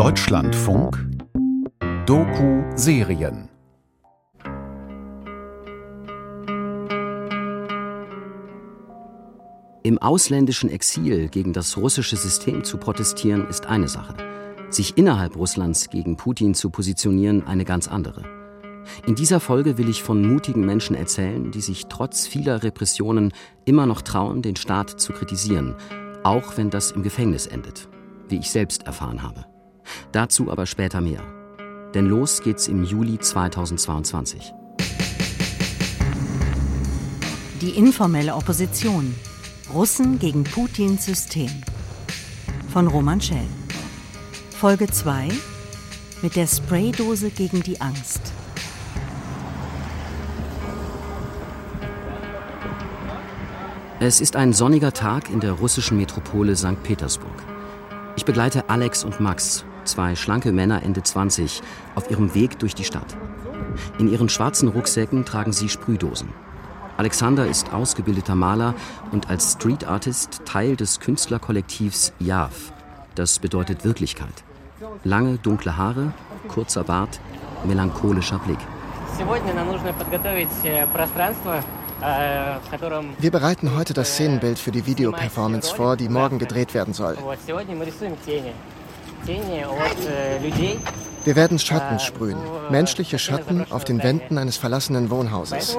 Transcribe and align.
Deutschlandfunk 0.00 0.98
Doku 2.06 2.62
Serien 2.74 3.50
Im 9.82 9.98
ausländischen 9.98 10.70
Exil 10.70 11.28
gegen 11.28 11.52
das 11.52 11.76
russische 11.76 12.16
System 12.16 12.64
zu 12.64 12.78
protestieren 12.78 13.46
ist 13.46 13.66
eine 13.66 13.88
Sache. 13.88 14.14
Sich 14.70 14.96
innerhalb 14.96 15.36
Russlands 15.36 15.90
gegen 15.90 16.16
Putin 16.16 16.54
zu 16.54 16.70
positionieren 16.70 17.46
eine 17.46 17.66
ganz 17.66 17.86
andere. 17.86 18.24
In 19.06 19.16
dieser 19.16 19.38
Folge 19.38 19.76
will 19.76 19.90
ich 19.90 20.02
von 20.02 20.26
mutigen 20.26 20.64
Menschen 20.64 20.96
erzählen, 20.96 21.50
die 21.50 21.60
sich 21.60 21.88
trotz 21.90 22.26
vieler 22.26 22.62
Repressionen 22.62 23.34
immer 23.66 23.84
noch 23.84 24.00
trauen, 24.00 24.40
den 24.40 24.56
Staat 24.56 24.98
zu 24.98 25.12
kritisieren, 25.12 25.76
auch 26.24 26.56
wenn 26.56 26.70
das 26.70 26.90
im 26.90 27.02
Gefängnis 27.02 27.46
endet, 27.46 27.90
wie 28.30 28.38
ich 28.38 28.50
selbst 28.50 28.84
erfahren 28.84 29.22
habe. 29.22 29.44
Dazu 30.12 30.50
aber 30.50 30.66
später 30.66 31.00
mehr. 31.00 31.22
Denn 31.94 32.06
los 32.06 32.42
geht's 32.42 32.68
im 32.68 32.84
Juli 32.84 33.18
2022. 33.18 34.52
Die 37.60 37.70
informelle 37.70 38.34
Opposition. 38.34 39.14
Russen 39.74 40.18
gegen 40.18 40.44
Putins 40.44 41.04
System. 41.04 41.50
Von 42.72 42.86
Roman 42.86 43.20
Schell. 43.20 43.46
Folge 44.50 44.86
2 44.86 45.28
mit 46.22 46.36
der 46.36 46.46
Spraydose 46.46 47.30
gegen 47.30 47.62
die 47.62 47.80
Angst. 47.80 48.20
Es 54.00 54.20
ist 54.20 54.36
ein 54.36 54.52
sonniger 54.52 54.92
Tag 54.92 55.30
in 55.30 55.40
der 55.40 55.52
russischen 55.52 55.98
Metropole 55.98 56.56
St. 56.56 56.82
Petersburg. 56.82 57.42
Ich 58.16 58.24
begleite 58.24 58.68
Alex 58.70 59.04
und 59.04 59.20
Max, 59.20 59.64
zwei 59.84 60.14
schlanke 60.16 60.52
Männer 60.52 60.82
Ende 60.82 61.02
20, 61.02 61.62
auf 61.94 62.10
ihrem 62.10 62.34
Weg 62.34 62.58
durch 62.58 62.74
die 62.74 62.84
Stadt. 62.84 63.16
In 63.98 64.10
ihren 64.10 64.28
schwarzen 64.28 64.68
Rucksäcken 64.68 65.24
tragen 65.24 65.52
sie 65.52 65.68
Sprühdosen. 65.68 66.28
Alexander 66.96 67.46
ist 67.46 67.72
ausgebildeter 67.72 68.34
Maler 68.34 68.74
und 69.10 69.30
als 69.30 69.52
Street 69.52 69.86
Artist 69.86 70.42
Teil 70.44 70.76
des 70.76 71.00
Künstlerkollektivs 71.00 72.12
JAV. 72.18 72.72
Das 73.14 73.38
bedeutet 73.38 73.84
Wirklichkeit. 73.84 74.44
Lange 75.04 75.38
dunkle 75.38 75.76
Haare, 75.76 76.12
kurzer 76.48 76.84
Bart, 76.84 77.20
melancholischer 77.64 78.38
Blick. 78.38 78.58
Wir 83.18 83.30
bereiten 83.30 83.76
heute 83.76 83.94
das 83.94 84.14
Szenenbild 84.14 84.58
für 84.58 84.70
die 84.70 84.86
Videoperformance 84.86 85.74
vor, 85.74 85.96
die 85.96 86.08
morgen 86.08 86.38
gedreht 86.38 86.72
werden 86.72 86.94
soll. 86.94 87.16
Wir 91.24 91.36
werden 91.36 91.58
Schatten 91.58 91.98
sprühen, 91.98 92.38
menschliche 92.70 93.18
Schatten 93.18 93.70
auf 93.70 93.84
den 93.84 94.02
Wänden 94.02 94.38
eines 94.38 94.56
verlassenen 94.56 95.10
Wohnhauses. 95.10 95.76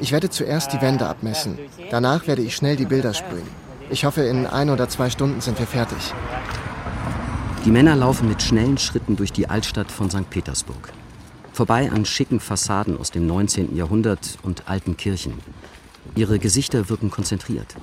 Ich 0.00 0.12
werde 0.12 0.30
zuerst 0.30 0.72
die 0.72 0.80
Wände 0.80 1.06
abmessen. 1.06 1.58
Danach 1.90 2.26
werde 2.26 2.42
ich 2.42 2.54
schnell 2.54 2.76
die 2.76 2.84
Bilder 2.86 3.12
sprühen. 3.14 3.48
Ich 3.90 4.04
hoffe, 4.04 4.22
in 4.22 4.46
ein 4.46 4.70
oder 4.70 4.88
zwei 4.88 5.10
Stunden 5.10 5.40
sind 5.40 5.58
wir 5.58 5.66
fertig. 5.66 6.14
Die 7.64 7.70
Männer 7.70 7.94
laufen 7.96 8.28
mit 8.28 8.42
schnellen 8.42 8.78
Schritten 8.78 9.16
durch 9.16 9.32
die 9.32 9.48
Altstadt 9.48 9.90
von 9.90 10.10
St. 10.10 10.30
Petersburg. 10.30 10.92
Vorbei 11.52 11.90
an 11.90 12.04
schicken 12.04 12.40
Fassaden 12.40 12.98
aus 12.98 13.10
dem 13.10 13.26
19. 13.26 13.76
Jahrhundert 13.76 14.38
und 14.42 14.68
alten 14.68 14.96
Kirchen. 14.96 15.34
Ihre 16.14 16.38
Gesichter 16.38 16.88
wirken 16.88 17.10
konzentriert. 17.10 17.76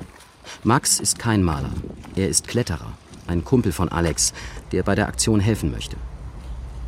Max 0.64 1.00
ist 1.00 1.19
kein 1.19 1.44
Maler. 1.44 1.72
Er 2.16 2.28
ist 2.28 2.47
Kletterer, 2.47 2.92
ein 3.28 3.44
Kumpel 3.44 3.72
von 3.72 3.89
Alex, 3.89 4.33
der 4.72 4.83
bei 4.83 4.95
der 4.95 5.08
Aktion 5.08 5.39
helfen 5.39 5.72
möchte. 5.72 5.95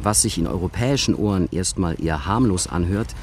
Was 0.02 0.24
sich 0.24 0.38
in 0.38 0.48
europäischen 0.48 1.16
Ohren 1.16 1.48
erstmal 1.52 2.02
eher 2.04 2.26
harmlos 2.26 2.68
anhört, 2.68 3.16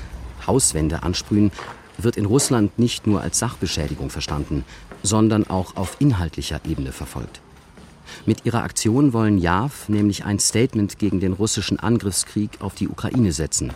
Hauswände 0.47 1.03
ansprühen, 1.03 1.51
wird 1.99 2.17
in 2.17 2.25
Russland 2.25 2.79
nicht 2.79 3.07
nur 3.07 3.21
als 3.21 3.39
Sachbeschädigung 3.39 4.11
verstanden, 4.11 4.65
sondern 5.03 5.49
auch 5.49 5.77
auf 5.77 5.97
inhaltlicher 5.99 6.61
Ebene 6.65 6.93
verfolgt. 6.93 7.41
Mit 8.27 8.45
ihrer 8.47 8.63
Aktion 8.63 9.13
wollen 9.13 9.39
JAV 9.39 9.89
nämlich 9.89 10.25
ein 10.25 10.39
Statement 10.39 10.99
gegen 10.99 11.21
den 11.21 11.33
russischen 11.33 11.79
Angriffskrieg 11.79 12.61
auf 12.61 12.75
die 12.75 12.89
Ukraine 12.89 13.33
setzen. 13.33 13.73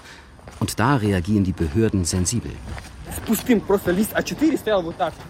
Und 0.60 0.78
da 0.78 0.96
reagieren 0.96 1.44
die 1.44 1.52
Behörden 1.52 2.04
sensibel. 2.04 2.52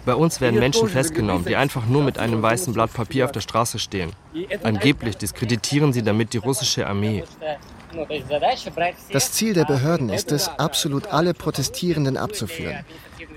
Bei 0.05 0.15
uns 0.15 0.41
werden 0.41 0.59
Menschen 0.59 0.87
festgenommen, 0.87 1.45
die 1.45 1.55
einfach 1.55 1.85
nur 1.85 2.03
mit 2.03 2.17
einem 2.17 2.41
weißen 2.41 2.73
Blatt 2.73 2.93
Papier 2.93 3.25
auf 3.25 3.31
der 3.31 3.41
Straße 3.41 3.79
stehen. 3.79 4.11
Angeblich 4.63 5.17
diskreditieren 5.17 5.93
sie 5.93 6.03
damit 6.03 6.33
die 6.33 6.37
russische 6.37 6.87
Armee. 6.87 7.23
Das 9.11 9.31
Ziel 9.31 9.53
der 9.53 9.65
Behörden 9.65 10.09
ist 10.09 10.31
es, 10.31 10.47
absolut 10.47 11.07
alle 11.07 11.33
Protestierenden 11.33 12.17
abzuführen. 12.17 12.83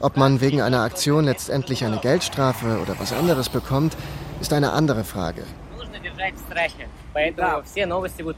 Ob 0.01 0.17
man 0.17 0.41
wegen 0.41 0.63
einer 0.63 0.83
Aktion 0.83 1.25
letztendlich 1.25 1.85
eine 1.85 1.99
Geldstrafe 1.99 2.81
oder 2.81 2.99
was 2.99 3.13
anderes 3.13 3.49
bekommt, 3.49 3.97
ist 4.41 4.53
eine 4.53 4.73
andere 4.73 5.05
Frage. 5.05 5.45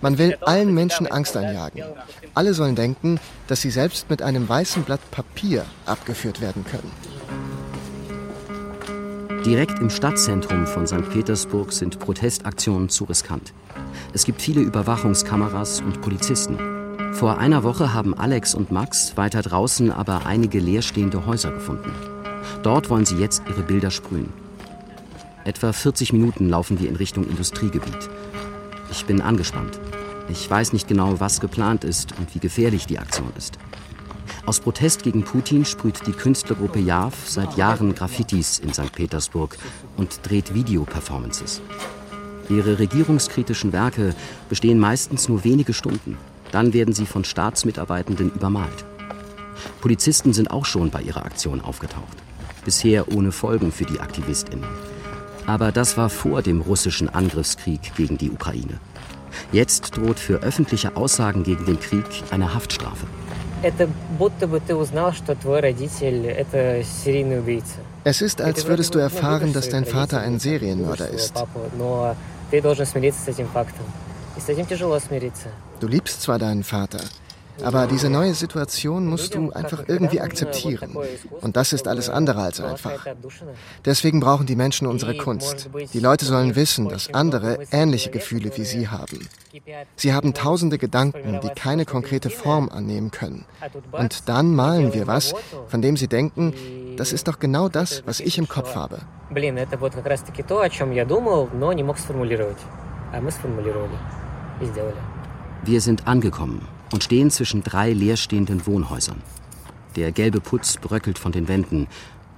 Man 0.01 0.19
will 0.19 0.37
allen 0.43 0.75
Menschen 0.75 1.07
Angst 1.07 1.37
einjagen. 1.37 1.83
Alle 2.35 2.55
sollen 2.55 2.77
denken, 2.77 3.19
dass 3.47 3.61
sie 3.61 3.71
selbst 3.71 4.09
mit 4.09 4.23
einem 4.23 4.49
weißen 4.49 4.85
Blatt 4.85 5.01
Papier 5.11 5.65
abgeführt 5.87 6.41
werden 6.41 6.65
können. 6.65 6.91
Direkt 9.45 9.79
im 9.79 9.89
Stadtzentrum 9.89 10.67
von 10.67 10.87
St. 10.87 11.09
Petersburg 11.11 11.73
sind 11.73 11.99
Protestaktionen 11.99 12.89
zu 12.89 13.05
riskant. 13.05 13.53
Es 14.13 14.25
gibt 14.25 14.43
viele 14.43 14.61
Überwachungskameras 14.61 15.81
und 15.81 16.01
Polizisten. 16.01 16.59
Vor 17.15 17.39
einer 17.39 17.63
Woche 17.63 17.95
haben 17.95 18.19
Alex 18.19 18.55
und 18.55 18.71
Max 18.71 19.17
weiter 19.17 19.43
draußen 19.43 19.91
aber 19.91 20.27
einige 20.27 20.59
leerstehende 20.59 21.25
Häuser 21.25 21.51
gefunden. 21.51 21.93
Dort 22.63 22.91
wollen 22.91 23.07
sie 23.07 23.17
jetzt 23.17 23.43
ihre 23.49 23.63
Bilder 23.63 23.91
sprühen. 23.91 24.33
Etwa 25.45 25.73
40 25.73 26.13
Minuten 26.13 26.49
laufen 26.49 26.79
wir 26.79 26.89
in 26.89 26.97
Richtung 26.97 27.27
Industriegebiet. 27.27 28.11
Ich 28.91 29.05
bin 29.05 29.21
angespannt. 29.21 29.79
Ich 30.29 30.49
weiß 30.49 30.73
nicht 30.73 30.89
genau, 30.89 31.21
was 31.21 31.41
geplant 31.41 31.85
ist 31.85 32.13
und 32.19 32.35
wie 32.35 32.39
gefährlich 32.39 32.87
die 32.87 32.99
Aktion 32.99 33.33
ist. 33.37 33.59
Aus 34.47 34.61
Protest 34.61 35.03
gegen 35.03 35.25
Putin 35.25 35.65
sprüht 35.65 36.07
die 36.07 36.13
Künstlergruppe 36.13 36.79
JAV 36.79 37.15
seit 37.27 37.57
Jahren 37.57 37.95
Graffitis 37.95 38.59
in 38.59 38.73
St. 38.73 38.93
Petersburg 38.93 39.57
und 39.97 40.21
dreht 40.23 40.55
Videoperformances. 40.55 41.61
Ihre 42.49 42.79
regierungskritischen 42.79 43.73
Werke 43.73 44.15
bestehen 44.49 44.79
meistens 44.79 45.29
nur 45.29 45.45
wenige 45.45 45.75
Stunden. 45.75 46.17
Dann 46.51 46.73
werden 46.73 46.95
sie 46.95 47.05
von 47.05 47.25
Staatsmitarbeitenden 47.25 48.31
übermalt. 48.31 48.85
Polizisten 49.83 50.33
sind 50.33 50.51
auch 50.51 50.65
schon 50.65 50.91
bei 50.91 51.03
ihrer 51.03 51.27
Aktion 51.27 51.61
aufgetaucht. 51.61 52.17
Bisher 52.65 53.15
ohne 53.15 53.33
Folgen 53.33 53.71
für 53.71 53.85
die 53.85 54.01
AktivistInnen. 54.01 54.65
Aber 55.49 55.73
das 55.73 55.97
war 55.97 56.11
vor 56.11 56.43
dem 56.43 56.61
russischen 56.61 57.09
Angriffskrieg 57.09 57.95
gegen 57.97 58.19
die 58.19 58.31
Ukraine. 58.31 58.79
Jetzt 59.51 59.97
droht 59.97 60.19
für 60.19 60.43
öffentliche 60.43 60.95
Aussagen 60.95 61.43
gegen 61.43 61.65
den 61.65 61.81
Krieg 61.81 62.05
eine 62.31 62.53
Haftstrafe. 62.53 63.07
Es 68.05 68.21
ist, 68.21 68.41
als 68.43 68.67
würdest 68.67 68.95
du 68.95 68.99
erfahren, 68.99 69.53
dass 69.55 69.71
dein 69.71 69.87
Vater 69.87 70.21
ein 70.21 70.39
Serienmörder 70.39 71.09
ist. 71.09 71.33
Du 75.81 75.87
liebst 75.87 76.23
zwar 76.23 76.39
deinen 76.39 76.63
Vater, 76.63 77.01
aber 77.63 77.87
diese 77.87 78.11
neue 78.11 78.35
Situation 78.35 79.07
musst 79.07 79.35
du 79.35 79.53
einfach 79.53 79.85
irgendwie 79.89 80.21
akzeptieren. 80.21 80.97
Und 81.41 81.57
das 81.57 81.73
ist 81.73 81.89
alles 81.89 82.09
andere 82.09 82.43
als 82.43 82.61
einfach. 82.61 83.07
Deswegen 83.85 84.21
brauchen 84.21 84.47
die 84.47 84.57
Menschen 84.57 84.87
unsere 84.87 85.17
Kunst. 85.17 85.69
Die 85.93 86.01
Leute 86.01 86.25
sollen 86.25 86.57
wissen, 86.57 86.89
dass 86.89 87.13
andere 87.13 87.59
ähnliche 87.71 88.11
Gefühle 88.11 88.51
wie 88.57 88.65
sie 88.65 88.89
haben. 88.89 89.29
Sie 89.97 90.13
haben 90.13 90.35
tausende 90.35 90.79
Gedanken, 90.79 91.41
die 91.43 91.49
keine 91.49 91.85
konkrete 91.85 92.31
Form 92.31 92.69
annehmen 92.69 93.11
können. 93.11 93.45
Und 93.93 94.29
dann 94.29 94.55
malen 94.55 94.95
wir 94.95 95.07
was, 95.07 95.35
von 95.69 95.83
dem 95.83 95.97
sie 95.97 96.09
denken, 96.09 96.55
das 96.97 97.13
ist 97.13 97.29
doch 97.29 97.39
genau 97.39 97.69
das, 97.69 98.03
was 98.07 98.21
ich 98.21 98.39
im 98.39 98.49
Kopf 98.49 98.75
habe. 98.75 99.01
Wir 105.65 105.81
sind 105.81 106.07
angekommen 106.07 106.78
und 106.93 107.05
stehen 107.05 107.31
zwischen 107.31 107.63
drei 107.63 107.93
leerstehenden 107.93 108.67
Wohnhäusern. 108.67 109.23
Der 109.97 110.13
gelbe 110.13 110.41
Putz 110.41 110.77
bröckelt 110.77 111.19
von 111.19 111.33
den 111.33 111.49
Wänden. 111.49 111.89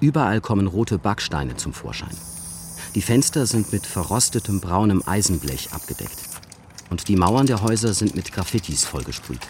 Überall 0.00 0.40
kommen 0.40 0.66
rote 0.66 0.98
Backsteine 0.98 1.56
zum 1.56 1.72
Vorschein. 1.72 2.16
Die 2.94 3.02
Fenster 3.02 3.46
sind 3.46 3.72
mit 3.72 3.86
verrostetem 3.86 4.60
braunem 4.60 5.02
Eisenblech 5.06 5.72
abgedeckt. 5.72 6.18
Und 6.88 7.06
die 7.08 7.16
Mauern 7.16 7.46
der 7.46 7.62
Häuser 7.62 7.94
sind 7.94 8.16
mit 8.16 8.32
Graffitis 8.32 8.84
vollgesprüht. 8.84 9.46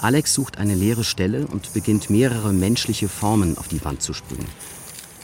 Alex 0.00 0.34
sucht 0.34 0.58
eine 0.58 0.74
leere 0.74 1.04
Stelle 1.04 1.46
und 1.46 1.72
beginnt 1.72 2.08
mehrere 2.08 2.52
menschliche 2.52 3.08
Formen 3.08 3.58
auf 3.58 3.68
die 3.68 3.84
Wand 3.84 4.00
zu 4.02 4.12
sprühen. 4.14 4.46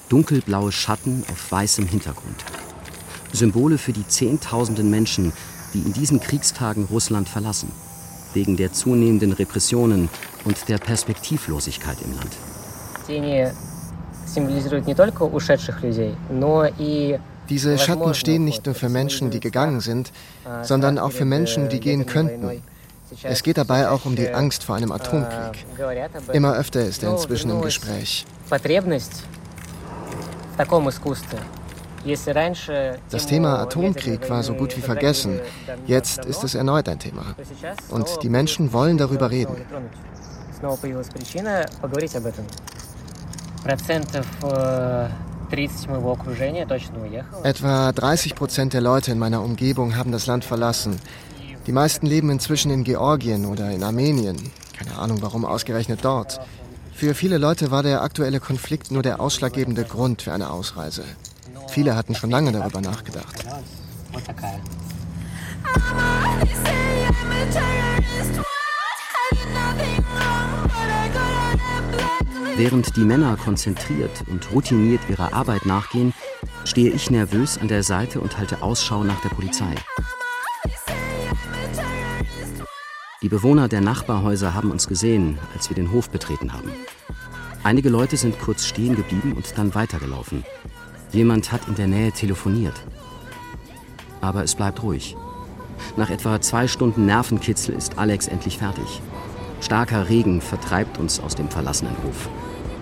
Dunkelblaue 0.09 0.73
Schatten 0.73 1.25
auf 1.31 1.51
weißem 1.51 1.87
Hintergrund. 1.87 2.45
Symbole 3.33 3.79
für 3.79 3.93
die 3.93 4.07
Zehntausenden 4.07 4.91
Menschen, 4.91 5.33
die 5.75 5.81
in 5.81 5.93
diesen 5.93 6.21
Kriegstagen 6.21 6.85
Russland 6.85 7.29
verlassen, 7.29 7.71
wegen 8.37 8.57
der 8.57 8.73
zunehmenden 8.73 9.33
Repressionen 9.33 10.09
und 10.45 10.69
der 10.69 10.79
Perspektivlosigkeit 10.79 11.97
im 12.03 12.13
Land. 12.13 12.33
Diese 17.49 17.79
Schatten 17.79 18.15
stehen 18.15 18.45
nicht 18.45 18.67
nur 18.67 18.75
für 18.75 18.89
Menschen, 18.89 19.31
die 19.31 19.41
gegangen 19.41 19.81
sind, 19.81 20.13
sondern 20.63 20.99
auch 20.99 21.13
für 21.13 21.25
Menschen, 21.25 21.69
die 21.69 21.81
gehen 21.81 22.07
könnten. 22.07 22.63
Es 23.23 23.43
geht 23.43 23.57
dabei 23.57 23.89
auch 23.89 24.05
um 24.05 24.17
die 24.17 24.31
Angst 24.31 24.65
vor 24.65 24.77
einem 24.77 24.93
Atomkrieg. 24.93 25.65
Immer 26.33 26.55
öfter 26.57 26.85
ist 26.85 27.03
er 27.03 27.13
inzwischen 27.13 27.51
im 27.51 27.63
Gespräch. 27.63 28.27
Das 33.11 33.27
Thema 33.27 33.59
Atomkrieg 33.59 34.31
war 34.31 34.43
so 34.43 34.55
gut 34.55 34.77
wie 34.77 34.81
vergessen. 34.81 35.41
Jetzt 35.87 36.25
ist 36.25 36.45
es 36.45 36.55
erneut 36.55 36.89
ein 36.89 36.99
Thema. 36.99 37.35
Und 37.91 38.23
die 38.23 38.29
Menschen 38.29 38.73
wollen 38.73 38.99
darüber 38.99 39.31
reden. 39.31 39.57
Etwa 47.43 47.93
30 47.93 48.35
Prozent 48.35 48.73
der 48.73 48.81
Leute 48.81 49.13
in 49.13 49.19
meiner 49.19 49.43
Umgebung 49.43 49.97
haben 49.97 50.13
das 50.13 50.27
Land 50.27 50.45
verlassen. 50.45 51.01
Die 51.67 51.73
meisten 51.73 52.07
leben 52.07 52.31
inzwischen 52.31 52.71
in 52.71 52.85
Georgien 52.85 53.45
oder 53.47 53.71
in 53.71 53.83
Armenien. 53.83 54.37
Keine 54.79 54.99
Ahnung, 54.99 55.23
warum 55.23 55.45
ausgerechnet 55.45 56.01
dort. 56.03 56.41
Für 56.93 57.15
viele 57.15 57.39
Leute 57.39 57.71
war 57.71 57.83
der 57.83 58.03
aktuelle 58.03 58.41
Konflikt 58.41 58.91
nur 58.91 59.03
der 59.03 59.21
ausschlaggebende 59.21 59.85
Grund 59.85 60.23
für 60.23 60.33
eine 60.33 60.51
Ausreise. 60.51 61.05
Viele 61.77 61.95
hatten 61.95 62.15
schon 62.15 62.31
lange 62.31 62.53
darüber 62.53 62.81
nachgedacht. 62.81 63.45
Während 72.57 72.97
die 72.97 73.05
Männer 73.05 73.37
konzentriert 73.37 74.25
und 74.27 74.51
routiniert 74.53 75.03
ihrer 75.11 75.35
Arbeit 75.35 75.67
nachgehen, 75.67 76.15
stehe 76.65 76.89
ich 76.89 77.11
nervös 77.11 77.59
an 77.59 77.69
der 77.69 77.83
Seite 77.83 78.23
und 78.23 78.39
halte 78.39 78.63
Ausschau 78.63 79.05
nach 79.05 79.21
der 79.21 79.29
Polizei. 79.29 79.75
Die 83.21 83.29
Bewohner 83.29 83.69
der 83.69 83.83
Nachbarhäuser 83.83 84.55
haben 84.55 84.71
uns 84.71 84.89
gesehen, 84.89 85.39
als 85.53 85.69
wir 85.69 85.75
den 85.75 85.93
Hof 85.93 86.09
betreten 86.09 86.55
haben. 86.55 86.73
Einige 87.65 87.91
Leute 87.91 88.17
sind 88.17 88.41
kurz 88.41 88.65
stehen 88.65 88.97
geblieben 88.97 89.35
und 89.35 89.59
dann 89.59 89.75
weitergelaufen. 89.75 90.43
Jemand 91.13 91.53
hat 91.53 91.69
in 91.69 91.75
der 91.75 91.87
Nähe 91.87 92.13
telefoniert. 92.13 92.75
Aber 94.21 94.43
es 94.43 94.55
bleibt 94.55 94.83
ruhig. 94.83 95.17
Nach 95.97 96.11
etwa 96.11 96.41
zwei 96.41 96.69
Stunden 96.69 97.07
Nervenkitzel 97.07 97.75
ist 97.75 97.99
Alex 97.99 98.29
endlich 98.29 98.59
fertig. 98.59 99.01
Starker 99.61 100.09
Regen 100.09 100.41
vertreibt 100.41 100.99
uns 100.99 101.21
aus 101.21 101.35
dem 101.35 101.49
verlassenen 101.49 101.97
Hof. 102.03 102.29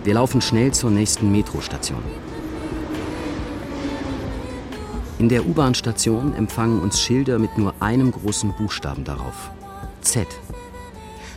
Wir 0.05 0.15
laufen 0.15 0.41
schnell 0.41 0.73
zur 0.73 0.91
nächsten 0.91 1.31
Metrostation. 1.31 2.03
In 5.19 5.29
der 5.29 5.47
U-Bahn-Station 5.47 6.35
empfangen 6.35 6.81
uns 6.81 7.01
Schilder 7.01 7.39
mit 7.39 7.57
nur 7.57 7.75
einem 7.81 8.11
großen 8.11 8.53
Buchstaben 8.53 9.05
darauf. 9.05 9.51
Z. 10.01 10.27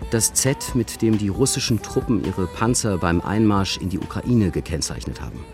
Das 0.10 0.34
Z, 0.34 0.74
mit 0.74 1.02
dem 1.02 1.18
die 1.18 1.30
russischen 1.30 1.82
Truppen 1.82 2.26
ihre 2.26 2.48
Panzer 2.48 2.98
beim 2.98 3.22
Einmarsch 3.22 3.78
in 3.78 3.90
die 3.90 4.00
Ukraine 4.00 4.52
gekennzeichnet 4.52 5.22
haben. 5.22 5.46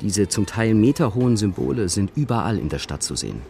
Diese 0.00 0.28
zum 0.28 0.46
Teil 0.46 0.74
meterhohen 0.74 1.36
Symbole 1.36 1.88
sind 1.88 2.12
überall 2.16 2.58
in 2.58 2.70
der 2.70 2.78
Stadt 2.78 3.02
zu 3.02 3.14
sehen. 3.14 3.42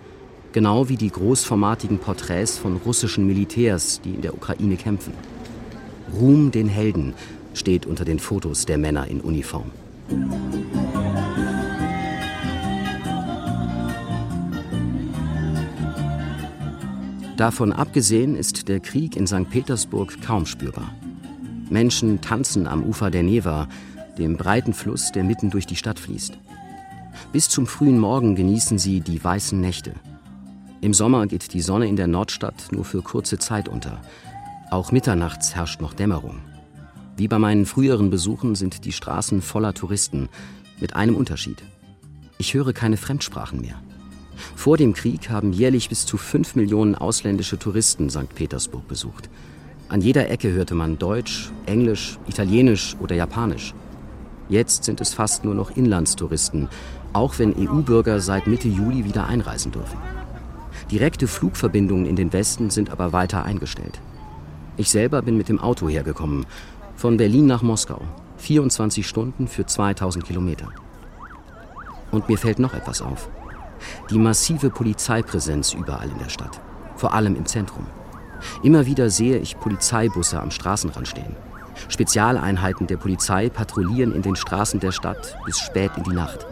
Genau 0.53 0.89
wie 0.89 0.97
die 0.97 1.11
großformatigen 1.11 1.99
Porträts 1.99 2.59
von 2.59 2.77
russischen 2.77 3.25
Militärs, 3.25 4.01
die 4.03 4.15
in 4.15 4.23
der 4.23 4.35
Ukraine 4.35 4.77
kämpfen. 4.77 5.13
Ruhm 6.13 6.51
den 6.51 6.69
Helden 6.69 7.15
steht 7.55 7.87
unter 7.87 8.05
den 8.05 8.19
Fotos 8.19 8.67
der 8.67 8.79
Männer 8.79 9.07
in 9.07 9.21
Uniform. 9.21 9.71
Davon 17.37 17.73
abgesehen 17.73 18.35
ist 18.35 18.69
der 18.69 18.81
Krieg 18.81 19.17
in 19.17 19.27
St. 19.27 19.49
Petersburg 19.49 20.21
kaum 20.21 20.47
spürbar. 20.47 20.95
Menschen 21.71 22.21
tanzen 22.21 22.67
am 22.67 22.83
Ufer 22.83 23.11
der 23.11 23.23
Neva, 23.23 23.69
dem 24.19 24.37
breiten 24.37 24.73
Fluss, 24.73 25.13
der 25.13 25.25
mitten 25.25 25.51
durch 25.51 25.67
die 25.67 25.77
Stadt 25.77 25.99
fließt. 25.99 26.39
Bis 27.33 27.49
zum 27.49 27.67
frühen 27.67 27.99
Morgen 27.99 28.35
genießen 28.35 28.79
sie 28.79 29.01
die 29.01 29.23
weißen 29.23 29.61
Nächte. 29.61 29.93
Im 30.81 30.95
Sommer 30.95 31.27
geht 31.27 31.53
die 31.53 31.61
Sonne 31.61 31.87
in 31.87 31.97
der 31.97 32.07
Nordstadt 32.07 32.69
nur 32.71 32.85
für 32.85 33.03
kurze 33.03 33.39
Zeit 33.39 33.69
unter. 33.69 34.01
Auch 34.71 34.93
mitternachts 34.93 35.55
herrscht 35.55 35.81
noch 35.81 35.95
Dämmerung. 35.95 36.41
Wie 37.17 37.29
bei 37.29 37.39
meinen 37.39 37.67
früheren 37.67 38.09
Besuchen 38.09 38.55
sind 38.55 38.85
die 38.85 38.93
Straßen 38.93 39.43
voller 39.43 39.75
Touristen, 39.75 40.29
mit 40.81 40.97
einem 40.97 41.17
Unterschied. 41.17 41.63
Ich 42.39 42.55
höre 42.55 42.73
keine 42.73 42.97
Fremdsprachen 42.97 43.61
mehr. 43.61 43.83
Vor 44.57 44.79
dem 44.79 44.95
Krieg 44.95 45.29
haben 45.29 45.53
jährlich 45.53 45.91
bis 45.91 46.07
zu 46.07 46.17
fünf 46.17 46.57
Millionen 46.57 46.95
ausländische 46.95 47.59
Touristen 47.59 48.09
St. 48.09 48.35
Petersburg 48.35 48.89
besucht. 48.89 49.29
An 49.91 50.01
jeder 50.01 50.31
Ecke 50.31 50.51
hörte 50.53 50.75
man 50.75 50.99
Deutsch, 50.99 51.51
Englisch, 51.67 52.19
Italienisch 52.27 52.97
oder 53.01 53.15
Japanisch. 53.15 53.75
Jetzt 54.51 54.83
sind 54.83 55.01
es 55.01 55.15
fast 55.15 55.45
nur 55.45 55.55
noch 55.55 55.77
Inlandstouristen, 55.77 56.69
auch 57.13 57.39
wenn 57.39 57.55
EU-Bürger 57.57 58.21
seit 58.21 58.49
Mitte 58.49 58.67
Juli 58.67 59.05
wieder 59.05 59.29
einreisen 59.29 59.71
dürfen. 59.71 59.99
Direkte 60.91 61.29
Flugverbindungen 61.29 62.05
in 62.05 62.17
den 62.17 62.33
Westen 62.33 62.69
sind 62.69 62.91
aber 62.91 63.13
weiter 63.13 63.45
eingestellt. 63.45 64.01
Ich 64.77 64.91
selber 64.91 65.23
bin 65.23 65.37
mit 65.37 65.49
dem 65.49 65.61
Auto 65.61 65.89
hergekommen, 65.89 66.47
von 66.97 67.17
Berlin 67.17 67.47
nach 67.47 67.63
Moskau, 67.63 68.03
24 68.39 69.07
Stunden 69.07 69.47
für 69.47 69.67
2000 69.67 70.25
Kilometer. 70.25 70.69
Und 72.11 72.29
mir 72.29 72.37
fällt 72.37 72.59
noch 72.59 72.75
etwas 72.75 73.03
auf. 73.03 73.31
Die 74.11 74.19
massive 74.19 74.71
Polizeipräsenz 74.71 75.75
überall 75.75 76.11
in 76.11 76.19
der 76.19 76.29
Stadt, 76.29 76.61
vor 76.97 77.15
allem 77.15 77.37
im 77.37 77.47
Zentrum. 77.47 77.87
Immer 78.65 78.85
wieder 78.87 79.11
sehe 79.11 79.39
ich 79.39 79.61
Polizeibusse 79.61 80.41
am 80.41 80.51
Straßenrand 80.51 81.07
stehen. 81.07 81.37
Spezialeinheiten 81.89 82.87
der 82.87 82.97
Polizei 82.97 83.49
patrouillieren 83.49 84.15
in 84.15 84.23
den 84.23 84.37
Straßen 84.37 84.81
der 84.81 84.93
Stadt 84.93 85.37
bis 85.45 85.59
spät 85.59 85.93
in 85.97 86.05
die 86.05 86.13
Nacht. 86.13 86.47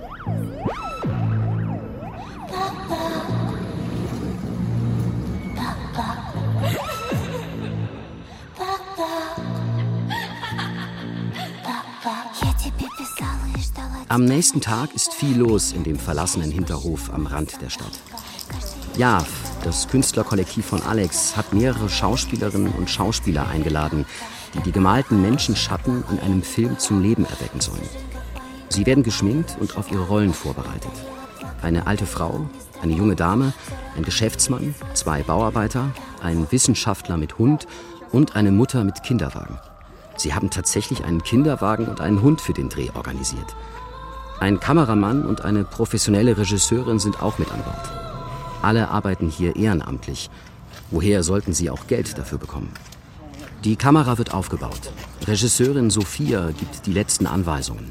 Am 14.10 14.24
nächsten 14.24 14.62
Tag 14.62 14.94
ist 14.94 15.12
viel 15.12 15.36
los 15.36 15.72
in 15.72 15.84
dem 15.84 15.98
verlassenen 15.98 16.50
Hinterhof 16.50 17.12
am 17.12 17.26
Rand 17.26 17.60
der 17.60 17.68
Stadt. 17.68 18.00
JAV, 18.96 19.28
das 19.62 19.86
Künstlerkollektiv 19.86 20.64
von 20.64 20.82
Alex, 20.82 21.36
hat 21.36 21.52
mehrere 21.52 21.90
Schauspielerinnen 21.90 22.72
und 22.72 22.88
Schauspieler 22.88 23.46
eingeladen, 23.46 24.06
die 24.54 24.60
die 24.60 24.72
gemalten 24.72 25.22
Menschenschatten 25.22 26.04
in 26.10 26.20
einem 26.20 26.42
Film 26.42 26.78
zum 26.78 27.02
Leben 27.02 27.24
erwecken 27.24 27.60
sollen. 27.60 27.88
Sie 28.68 28.86
werden 28.86 29.02
geschminkt 29.02 29.56
und 29.60 29.76
auf 29.76 29.90
ihre 29.90 30.06
Rollen 30.06 30.34
vorbereitet. 30.34 30.92
Eine 31.62 31.86
alte 31.86 32.06
Frau, 32.06 32.48
eine 32.82 32.92
junge 32.92 33.16
Dame, 33.16 33.52
ein 33.96 34.04
Geschäftsmann, 34.04 34.74
zwei 34.94 35.22
Bauarbeiter, 35.22 35.90
ein 36.22 36.46
Wissenschaftler 36.50 37.16
mit 37.16 37.38
Hund 37.38 37.66
und 38.12 38.36
eine 38.36 38.52
Mutter 38.52 38.84
mit 38.84 39.02
Kinderwagen. 39.02 39.58
Sie 40.16 40.34
haben 40.34 40.50
tatsächlich 40.50 41.04
einen 41.04 41.22
Kinderwagen 41.22 41.86
und 41.86 42.00
einen 42.00 42.22
Hund 42.22 42.40
für 42.40 42.52
den 42.52 42.68
Dreh 42.68 42.90
organisiert. 42.94 43.54
Ein 44.40 44.60
Kameramann 44.60 45.24
und 45.24 45.44
eine 45.44 45.64
professionelle 45.64 46.36
Regisseurin 46.36 46.98
sind 46.98 47.22
auch 47.22 47.38
mit 47.38 47.50
an 47.50 47.62
Bord. 47.62 47.90
Alle 48.62 48.88
arbeiten 48.88 49.28
hier 49.28 49.56
ehrenamtlich. 49.56 50.30
Woher 50.90 51.22
sollten 51.22 51.52
sie 51.52 51.70
auch 51.70 51.86
Geld 51.86 52.18
dafür 52.18 52.38
bekommen? 52.38 52.72
Die 53.64 53.74
Kamera 53.74 54.18
wird 54.18 54.34
aufgebaut. 54.34 54.92
Regisseurin 55.26 55.90
Sophia 55.90 56.50
gibt 56.56 56.86
die 56.86 56.92
letzten 56.92 57.26
Anweisungen. 57.26 57.90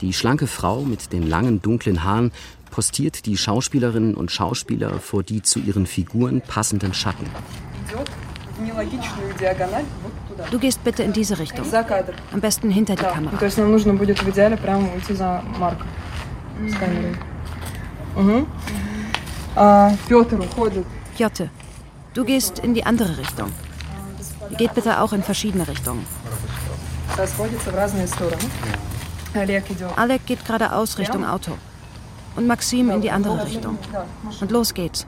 Die 0.00 0.14
schlanke 0.14 0.46
Frau 0.46 0.80
mit 0.80 1.12
den 1.12 1.28
langen 1.28 1.60
dunklen 1.60 2.02
Haaren 2.02 2.32
postiert 2.70 3.26
die 3.26 3.36
Schauspielerinnen 3.36 4.14
und 4.14 4.30
Schauspieler 4.30 4.98
vor 4.98 5.22
die 5.22 5.42
zu 5.42 5.58
ihren 5.58 5.86
Figuren 5.86 6.40
passenden 6.40 6.94
Schatten. 6.94 7.26
Du 10.50 10.58
gehst 10.58 10.82
bitte 10.82 11.02
in 11.02 11.12
diese 11.12 11.38
Richtung. 11.38 11.66
Am 12.32 12.40
besten 12.40 12.70
hinter 12.70 12.96
die 12.96 13.02
Kamera. 13.02 13.36
Jotte, 21.18 21.50
du 22.14 22.24
gehst 22.24 22.58
in 22.60 22.72
die 22.72 22.84
andere 22.84 23.18
Richtung. 23.18 23.52
Geht 24.56 24.74
bitte 24.74 25.00
auch 25.00 25.12
in 25.12 25.22
verschiedene 25.22 25.66
Richtungen. 25.66 26.06
Alek 29.96 30.26
geht 30.26 30.44
geradeaus 30.44 30.98
Richtung 30.98 31.24
Auto. 31.24 31.52
und 32.36 32.46
Maxim 32.46 32.90
in 32.90 33.00
die 33.00 33.10
andere 33.10 33.44
Richtung. 33.44 33.78
Und 34.40 34.50
los 34.50 34.74
geht's. 34.74 35.06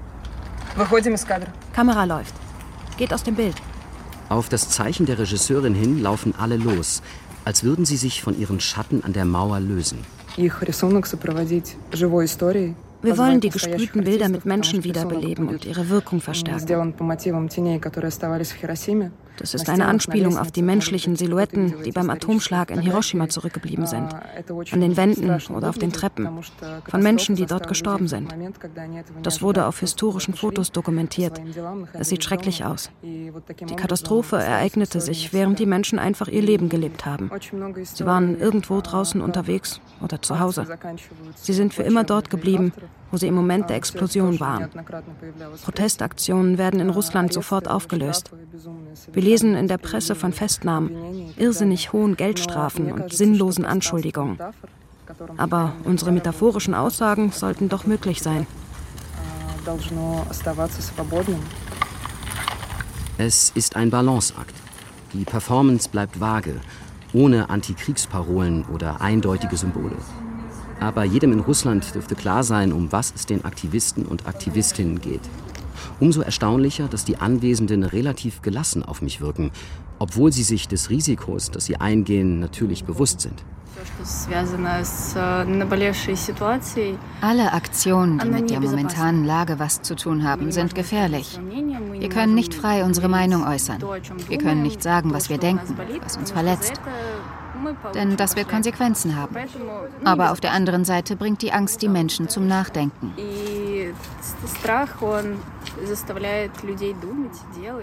Kamera 1.72 2.04
läuft. 2.04 2.34
Geht 2.96 3.12
aus 3.12 3.22
dem 3.22 3.34
Bild. 3.34 3.54
Auf 4.28 4.48
das 4.48 4.68
Zeichen 4.70 5.06
der 5.06 5.18
Regisseurin 5.18 5.74
hin 5.74 6.02
laufen 6.02 6.34
alle 6.36 6.56
los, 6.56 7.02
als 7.44 7.64
würden 7.64 7.84
sie 7.84 7.96
sich 7.96 8.22
von 8.22 8.38
ihren 8.38 8.60
Schatten 8.60 9.02
an 9.04 9.12
der 9.12 9.24
Mauer 9.24 9.60
lösen. 9.60 10.04
Wir 13.00 13.16
wollen 13.16 13.40
die 13.40 13.50
gesprühten 13.50 14.04
Bilder 14.04 14.28
mit 14.28 14.44
Menschen 14.44 14.84
wiederbeleben 14.84 15.48
und 15.48 15.64
ihre 15.64 15.88
Wirkung 15.88 16.20
verstärken. 16.20 16.66
Das 19.38 19.54
ist 19.54 19.68
eine 19.68 19.86
Anspielung 19.86 20.36
auf 20.36 20.50
die 20.50 20.62
menschlichen 20.62 21.16
Silhouetten, 21.16 21.82
die 21.84 21.92
beim 21.92 22.10
Atomschlag 22.10 22.70
in 22.70 22.80
Hiroshima 22.80 23.28
zurückgeblieben 23.28 23.86
sind. 23.86 24.14
An 24.70 24.80
den 24.80 24.96
Wänden 24.96 25.30
oder 25.54 25.68
auf 25.68 25.78
den 25.78 25.92
Treppen. 25.92 26.28
Von 26.88 27.02
Menschen, 27.02 27.36
die 27.36 27.46
dort 27.46 27.68
gestorben 27.68 28.08
sind. 28.08 28.34
Das 29.22 29.42
wurde 29.42 29.66
auf 29.66 29.80
historischen 29.80 30.34
Fotos 30.34 30.72
dokumentiert. 30.72 31.40
Es 31.92 32.08
sieht 32.08 32.24
schrecklich 32.24 32.64
aus. 32.64 32.90
Die 33.02 33.76
Katastrophe 33.76 34.36
ereignete 34.36 35.00
sich, 35.00 35.32
während 35.32 35.58
die 35.58 35.66
Menschen 35.66 35.98
einfach 35.98 36.28
ihr 36.28 36.42
Leben 36.42 36.68
gelebt 36.68 37.06
haben. 37.06 37.30
Sie 37.82 38.06
waren 38.06 38.38
irgendwo 38.38 38.80
draußen 38.80 39.20
unterwegs 39.20 39.80
oder 40.00 40.20
zu 40.20 40.40
Hause. 40.40 40.66
Sie 41.34 41.52
sind 41.52 41.74
für 41.74 41.82
immer 41.82 42.04
dort 42.04 42.30
geblieben, 42.30 42.72
wo 43.10 43.16
sie 43.16 43.26
im 43.26 43.34
Moment 43.34 43.70
der 43.70 43.76
Explosion 43.76 44.40
waren. 44.40 44.68
Protestaktionen 45.64 46.58
werden 46.58 46.80
in 46.80 46.90
Russland 46.90 47.32
sofort 47.32 47.68
aufgelöst. 47.68 48.30
Wir 49.12 49.22
lesen 49.22 49.54
in 49.54 49.68
der 49.68 49.78
Presse 49.78 50.14
von 50.14 50.32
Festnahmen, 50.32 51.32
irrsinnig 51.36 51.92
hohen 51.92 52.16
Geldstrafen 52.16 52.92
und 52.92 53.12
sinnlosen 53.12 53.64
Anschuldigungen. 53.64 54.38
Aber 55.36 55.72
unsere 55.84 56.12
metaphorischen 56.12 56.74
Aussagen 56.74 57.32
sollten 57.32 57.68
doch 57.68 57.86
möglich 57.86 58.22
sein. 58.22 58.46
Es 63.18 63.50
ist 63.54 63.76
ein 63.76 63.90
Balanceakt. 63.90 64.54
Die 65.12 65.24
Performance 65.24 65.88
bleibt 65.88 66.20
vage, 66.20 66.60
ohne 67.12 67.48
Antikriegsparolen 67.50 68.66
oder 68.66 69.00
eindeutige 69.00 69.56
Symbole. 69.56 69.96
Aber 70.80 71.04
jedem 71.04 71.32
in 71.32 71.40
Russland 71.40 71.94
dürfte 71.94 72.14
klar 72.14 72.44
sein, 72.44 72.72
um 72.72 72.92
was 72.92 73.12
es 73.14 73.26
den 73.26 73.44
Aktivisten 73.44 74.06
und 74.06 74.26
Aktivistinnen 74.26 75.00
geht. 75.00 75.22
Umso 76.00 76.20
erstaunlicher, 76.20 76.88
dass 76.88 77.04
die 77.04 77.16
Anwesenden 77.16 77.82
relativ 77.82 78.42
gelassen 78.42 78.84
auf 78.84 79.02
mich 79.02 79.20
wirken, 79.20 79.50
obwohl 79.98 80.32
sie 80.32 80.42
sich 80.42 80.68
des 80.68 80.90
Risikos, 80.90 81.50
das 81.50 81.64
sie 81.66 81.76
eingehen, 81.76 82.40
natürlich 82.40 82.84
bewusst 82.84 83.20
sind. 83.20 83.44
Alle 87.20 87.52
Aktionen, 87.52 88.18
die 88.18 88.28
mit 88.28 88.50
der 88.50 88.60
momentanen 88.60 89.24
Lage 89.24 89.58
was 89.58 89.82
zu 89.82 89.94
tun 89.94 90.24
haben, 90.24 90.52
sind 90.52 90.74
gefährlich. 90.74 91.38
Wir 91.92 92.08
können 92.08 92.34
nicht 92.34 92.54
frei 92.54 92.84
unsere 92.84 93.08
Meinung 93.08 93.46
äußern. 93.46 93.82
Wir 94.28 94.38
können 94.38 94.62
nicht 94.62 94.82
sagen, 94.82 95.12
was 95.12 95.28
wir 95.28 95.38
denken, 95.38 95.76
was 96.02 96.16
uns 96.16 96.30
verletzt. 96.30 96.72
Denn 97.94 98.16
das 98.16 98.36
wird 98.36 98.48
Konsequenzen 98.48 99.16
haben. 99.16 99.36
Aber 100.04 100.32
auf 100.32 100.40
der 100.40 100.52
anderen 100.52 100.84
Seite 100.84 101.16
bringt 101.16 101.42
die 101.42 101.52
Angst 101.52 101.82
die 101.82 101.88
Menschen 101.88 102.28
zum 102.28 102.46
Nachdenken. 102.46 103.14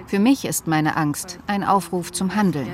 Für 0.08 0.20
mich 0.20 0.46
ist 0.46 0.67
meine 0.67 0.98
Angst 0.98 1.39
ein 1.48 1.63
Aufruf 1.63 2.12
zum 2.12 2.36
Handeln. 2.36 2.67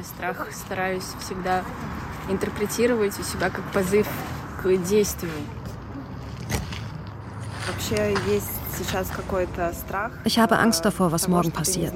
Ich 10.24 10.40
habe 10.40 10.58
Angst 10.58 10.86
davor, 10.86 11.12
was 11.12 11.28
morgen 11.28 11.52
passiert. 11.52 11.94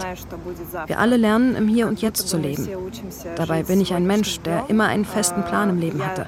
Wir 0.88 1.00
alle 1.00 1.18
lernen, 1.18 1.56
im 1.56 1.68
Hier 1.68 1.88
und 1.88 2.02
Jetzt 2.02 2.28
zu 2.28 2.38
leben. 2.38 2.68
Dabei 3.36 3.64
bin 3.64 3.82
ich 3.82 3.94
ein 3.94 4.06
Mensch, 4.06 4.40
der 4.42 4.70
immer 4.70 4.86
einen 4.86 5.06
festen 5.06 5.44
Plan 5.44 5.70
im 5.70 5.80
Leben 5.80 6.06
hatte. 6.06 6.28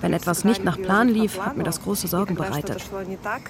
Wenn 0.00 0.12
etwas 0.12 0.44
nicht 0.44 0.64
nach 0.64 0.80
Plan 0.80 1.08
lief, 1.08 1.40
hat 1.40 1.56
mir 1.56 1.64
das 1.64 1.82
große 1.82 2.08
Sorgen 2.08 2.34
bereitet. 2.34 2.84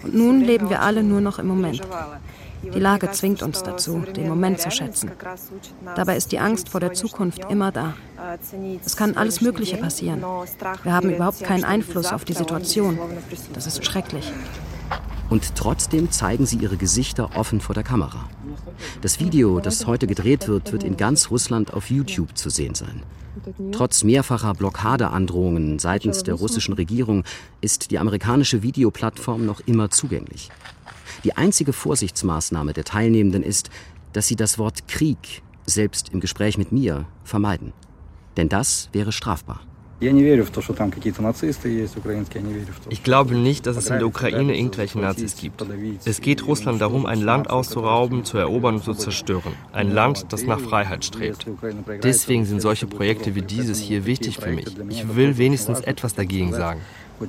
Und 0.02 0.14
nun 0.14 0.40
leben 0.40 0.70
wir 0.70 0.82
alle 0.82 1.02
nur 1.02 1.20
noch 1.20 1.38
im 1.38 1.48
Moment. 1.48 1.82
Die 2.62 2.78
Lage 2.78 3.10
zwingt 3.10 3.42
uns 3.42 3.62
dazu, 3.62 4.00
den 4.00 4.28
Moment 4.28 4.60
zu 4.60 4.70
schätzen. 4.70 5.10
Dabei 5.96 6.16
ist 6.16 6.30
die 6.30 6.38
Angst 6.38 6.68
vor 6.68 6.80
der 6.80 6.92
Zukunft 6.92 7.50
immer 7.50 7.72
da. 7.72 7.94
Es 8.84 8.96
kann 8.96 9.16
alles 9.16 9.40
Mögliche 9.40 9.78
passieren. 9.78 10.22
Wir 10.82 10.92
haben 10.92 11.10
überhaupt 11.10 11.42
keinen 11.42 11.64
Einfluss 11.64 12.12
auf 12.12 12.24
die 12.24 12.34
Situation. 12.34 12.98
Das 13.54 13.66
ist 13.66 13.84
schrecklich. 13.84 14.30
Und 15.30 15.54
trotzdem 15.54 16.10
zeigen 16.10 16.44
sie 16.44 16.56
ihre 16.58 16.76
Gesichter 16.76 17.36
offen 17.36 17.60
vor 17.60 17.74
der 17.74 17.84
Kamera. 17.84 18.28
Das 19.00 19.20
Video, 19.20 19.60
das 19.60 19.86
heute 19.86 20.08
gedreht 20.08 20.48
wird, 20.48 20.72
wird 20.72 20.82
in 20.82 20.96
ganz 20.96 21.30
Russland 21.30 21.72
auf 21.72 21.88
YouTube 21.88 22.36
zu 22.36 22.50
sehen 22.50 22.74
sein. 22.74 23.04
Trotz 23.70 24.02
mehrfacher 24.02 24.54
Blockadeandrohungen 24.54 25.78
seitens 25.78 26.24
der 26.24 26.34
russischen 26.34 26.74
Regierung 26.74 27.24
ist 27.60 27.92
die 27.92 27.98
amerikanische 27.98 28.62
Videoplattform 28.62 29.46
noch 29.46 29.60
immer 29.60 29.90
zugänglich. 29.90 30.50
Die 31.22 31.36
einzige 31.36 31.72
Vorsichtsmaßnahme 31.72 32.72
der 32.72 32.84
Teilnehmenden 32.84 33.44
ist, 33.44 33.70
dass 34.12 34.26
sie 34.26 34.36
das 34.36 34.58
Wort 34.58 34.88
Krieg, 34.88 35.42
selbst 35.64 36.08
im 36.08 36.18
Gespräch 36.18 36.58
mit 36.58 36.72
mir, 36.72 37.06
vermeiden. 37.22 37.72
Denn 38.36 38.48
das 38.48 38.88
wäre 38.92 39.12
strafbar. 39.12 39.60
Ich 42.88 43.02
glaube 43.02 43.34
nicht, 43.34 43.66
dass 43.66 43.76
es 43.76 43.90
in 43.90 43.98
der 43.98 44.06
Ukraine 44.06 44.56
irgendwelche 44.56 44.98
Nazis 44.98 45.36
gibt. 45.36 45.62
Es 46.04 46.22
geht 46.22 46.46
Russland 46.46 46.80
darum, 46.80 47.04
ein 47.04 47.20
Land 47.20 47.50
auszurauben, 47.50 48.24
zu 48.24 48.38
erobern 48.38 48.76
und 48.76 48.84
zu 48.84 48.94
zerstören. 48.94 49.52
Ein 49.72 49.92
Land, 49.92 50.32
das 50.32 50.44
nach 50.44 50.58
Freiheit 50.60 51.04
strebt. 51.04 51.46
Deswegen 52.02 52.46
sind 52.46 52.62
solche 52.62 52.86
Projekte 52.86 53.34
wie 53.34 53.42
dieses 53.42 53.78
hier 53.78 54.06
wichtig 54.06 54.38
für 54.38 54.50
mich. 54.50 54.66
Ich 54.88 55.16
will 55.16 55.36
wenigstens 55.36 55.80
etwas 55.80 56.14
dagegen 56.14 56.52
sagen. 56.52 56.80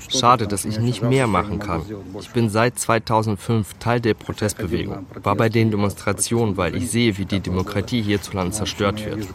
Schade, 0.07 0.47
dass 0.47 0.63
ich 0.63 0.79
nicht 0.79 1.03
mehr 1.03 1.27
machen 1.27 1.59
kann. 1.59 1.81
Ich 2.21 2.29
bin 2.29 2.49
seit 2.49 2.79
2005 2.79 3.73
Teil 3.79 3.99
der 3.99 4.13
Protestbewegung, 4.13 5.05
war 5.21 5.35
bei 5.35 5.49
den 5.49 5.71
Demonstrationen, 5.71 6.55
weil 6.55 6.75
ich 6.75 6.89
sehe, 6.89 7.17
wie 7.17 7.25
die 7.25 7.41
Demokratie 7.41 8.01
hierzulande 8.01 8.53
zerstört 8.53 9.05
wird. 9.05 9.27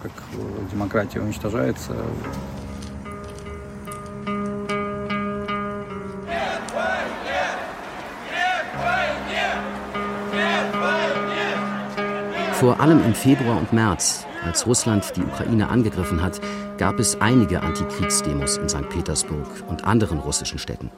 Vor 12.60 12.80
allem 12.80 13.04
im 13.04 13.14
Februar 13.14 13.58
und 13.58 13.74
März, 13.74 14.24
als 14.42 14.66
Russland 14.66 15.12
die 15.14 15.20
Ukraine 15.20 15.68
angegriffen 15.68 16.22
hat, 16.22 16.40
gab 16.78 16.98
es 16.98 17.20
einige 17.20 17.60
Antikriegsdemos 17.60 18.56
in 18.56 18.70
St. 18.70 18.88
Petersburg 18.88 19.46
und 19.68 19.84
anderen 19.84 20.20
russischen 20.20 20.58
Städten. 20.58 20.90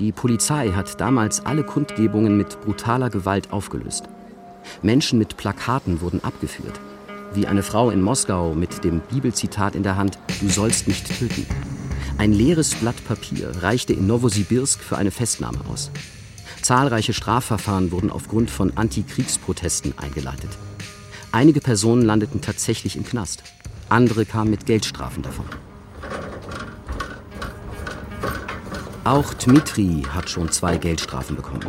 Die 0.00 0.10
Polizei 0.10 0.72
hat 0.72 1.00
damals 1.00 1.46
alle 1.46 1.62
Kundgebungen 1.62 2.36
mit 2.36 2.60
brutaler 2.62 3.10
Gewalt 3.10 3.52
aufgelöst. 3.52 4.06
Menschen 4.82 5.20
mit 5.20 5.36
Plakaten 5.36 6.00
wurden 6.00 6.24
abgeführt, 6.24 6.80
wie 7.32 7.46
eine 7.46 7.62
Frau 7.62 7.90
in 7.90 8.02
Moskau 8.02 8.54
mit 8.54 8.82
dem 8.82 9.02
Bibelzitat 9.02 9.76
in 9.76 9.84
der 9.84 9.96
Hand 9.96 10.18
Du 10.40 10.48
sollst 10.48 10.88
nicht 10.88 11.16
töten. 11.16 11.46
Ein 12.18 12.32
leeres 12.32 12.74
Blatt 12.74 12.96
Papier 13.06 13.52
reichte 13.62 13.92
in 13.92 14.08
Novosibirsk 14.08 14.80
für 14.80 14.98
eine 14.98 15.12
Festnahme 15.12 15.60
aus. 15.70 15.92
Zahlreiche 16.64 17.12
Strafverfahren 17.12 17.92
wurden 17.92 18.10
aufgrund 18.10 18.50
von 18.50 18.74
Antikriegsprotesten 18.74 19.98
eingeleitet. 19.98 20.48
Einige 21.30 21.60
Personen 21.60 22.00
landeten 22.00 22.40
tatsächlich 22.40 22.96
im 22.96 23.04
Knast. 23.04 23.42
Andere 23.90 24.24
kamen 24.24 24.50
mit 24.50 24.64
Geldstrafen 24.64 25.22
davon. 25.22 25.44
Auch 29.04 29.34
Dmitri 29.34 30.06
hat 30.08 30.30
schon 30.30 30.50
zwei 30.52 30.78
Geldstrafen 30.78 31.36
bekommen. 31.36 31.66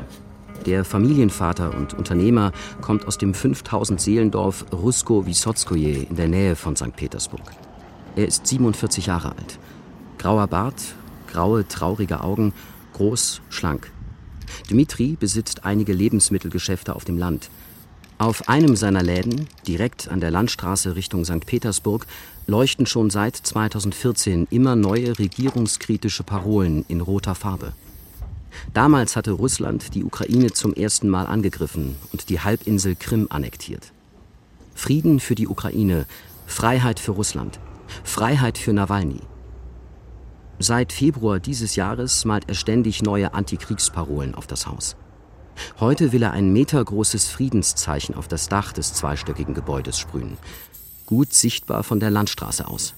Der 0.65 0.85
Familienvater 0.85 1.75
und 1.75 1.93
Unternehmer 1.93 2.53
kommt 2.79 3.05
aus 3.05 3.17
dem 3.17 3.33
5000 3.33 3.99
Seelendorf 3.99 4.63
Rusko 4.71 5.25
Wysotskoje 5.25 6.07
in 6.09 6.15
der 6.15 6.29
Nähe 6.29 6.55
von 6.55 6.77
St. 6.77 6.95
Petersburg. 6.95 7.43
Er 8.15 8.27
ist 8.27 8.47
47 8.47 9.07
Jahre 9.07 9.31
alt. 9.31 9.59
Grauer 10.19 10.47
Bart, 10.47 10.81
graue, 11.27 11.67
traurige 11.67 12.21
Augen, 12.21 12.53
groß, 12.93 13.41
schlank. 13.49 13.91
Dmitri 14.69 15.17
besitzt 15.19 15.65
einige 15.65 15.93
Lebensmittelgeschäfte 15.93 16.95
auf 16.95 17.05
dem 17.05 17.17
Land. 17.17 17.49
Auf 18.17 18.47
einem 18.47 18.77
seiner 18.77 19.03
Läden, 19.03 19.47
direkt 19.67 20.07
an 20.07 20.21
der 20.21 20.31
Landstraße 20.31 20.95
Richtung 20.95 21.25
St. 21.25 21.45
Petersburg, 21.45 22.07
leuchten 22.47 22.85
schon 22.85 23.09
seit 23.09 23.35
2014 23.35 24.47
immer 24.51 24.77
neue 24.77 25.19
regierungskritische 25.19 26.23
Parolen 26.23 26.85
in 26.87 27.01
roter 27.01 27.35
Farbe. 27.35 27.73
Damals 28.73 29.17
hatte 29.17 29.31
Russland 29.31 29.95
die 29.95 30.05
Ukraine 30.05 30.51
zum 30.53 30.73
ersten 30.73 31.09
Mal 31.09 31.25
angegriffen 31.25 31.97
und 32.13 32.29
die 32.29 32.39
Halbinsel 32.39 32.95
Krim 32.95 33.27
annektiert. 33.29 33.91
Frieden 34.75 35.19
für 35.19 35.35
die 35.35 35.47
Ukraine, 35.47 36.05
Freiheit 36.45 37.01
für 37.01 37.11
Russland, 37.11 37.59
Freiheit 38.03 38.57
für 38.57 38.71
Nawalny. 38.71 39.19
Seit 40.59 40.93
Februar 40.93 41.39
dieses 41.39 41.75
Jahres 41.75 42.23
malt 42.23 42.45
er 42.47 42.55
ständig 42.55 43.01
neue 43.01 43.33
Antikriegsparolen 43.33 44.35
auf 44.35 44.47
das 44.47 44.67
Haus. 44.67 44.95
Heute 45.79 46.11
will 46.11 46.23
er 46.23 46.31
ein 46.31 46.53
metergroßes 46.53 47.27
Friedenszeichen 47.27 48.15
auf 48.15 48.27
das 48.27 48.47
Dach 48.47 48.71
des 48.71 48.93
zweistöckigen 48.93 49.53
Gebäudes 49.53 49.99
sprühen. 49.99 50.37
Gut 51.05 51.33
sichtbar 51.33 51.83
von 51.83 51.99
der 51.99 52.09
Landstraße 52.09 52.67
aus. 52.67 52.93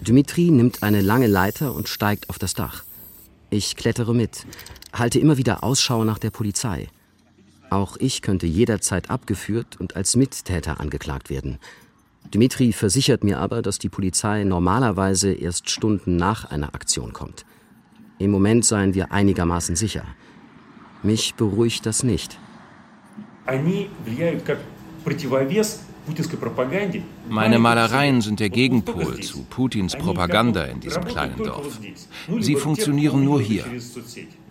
Dmitri 0.00 0.50
nimmt 0.50 0.82
eine 0.82 1.00
lange 1.00 1.26
Leiter 1.26 1.74
und 1.74 1.88
steigt 1.88 2.30
auf 2.30 2.38
das 2.38 2.54
Dach. 2.54 2.84
Ich 3.50 3.76
klettere 3.76 4.14
mit, 4.14 4.46
halte 4.92 5.18
immer 5.18 5.36
wieder 5.36 5.64
Ausschau 5.64 6.04
nach 6.04 6.18
der 6.18 6.30
Polizei. 6.30 6.88
Auch 7.70 7.96
ich 7.98 8.22
könnte 8.22 8.46
jederzeit 8.46 9.10
abgeführt 9.10 9.78
und 9.78 9.96
als 9.96 10.16
Mittäter 10.16 10.80
angeklagt 10.80 11.28
werden. 11.28 11.58
Dmitri 12.34 12.72
versichert 12.72 13.24
mir 13.24 13.38
aber, 13.38 13.62
dass 13.62 13.78
die 13.78 13.88
Polizei 13.88 14.44
normalerweise 14.44 15.32
erst 15.32 15.70
Stunden 15.70 16.16
nach 16.16 16.44
einer 16.50 16.74
Aktion 16.74 17.12
kommt. 17.12 17.46
Im 18.18 18.30
Moment 18.30 18.64
seien 18.64 18.94
wir 18.94 19.12
einigermaßen 19.12 19.76
sicher. 19.76 20.04
Mich 21.02 21.34
beruhigt 21.34 21.86
das 21.86 22.02
nicht. 22.02 22.38
Meine 27.28 27.58
Malereien 27.58 28.20
sind 28.20 28.40
der 28.40 28.50
Gegenpol 28.50 29.20
zu 29.20 29.44
Putins 29.44 29.96
Propaganda 29.96 30.64
in 30.64 30.80
diesem 30.80 31.04
kleinen 31.04 31.36
Dorf. 31.36 31.78
Sie 32.40 32.56
funktionieren 32.56 33.24
nur 33.24 33.40
hier. 33.40 33.64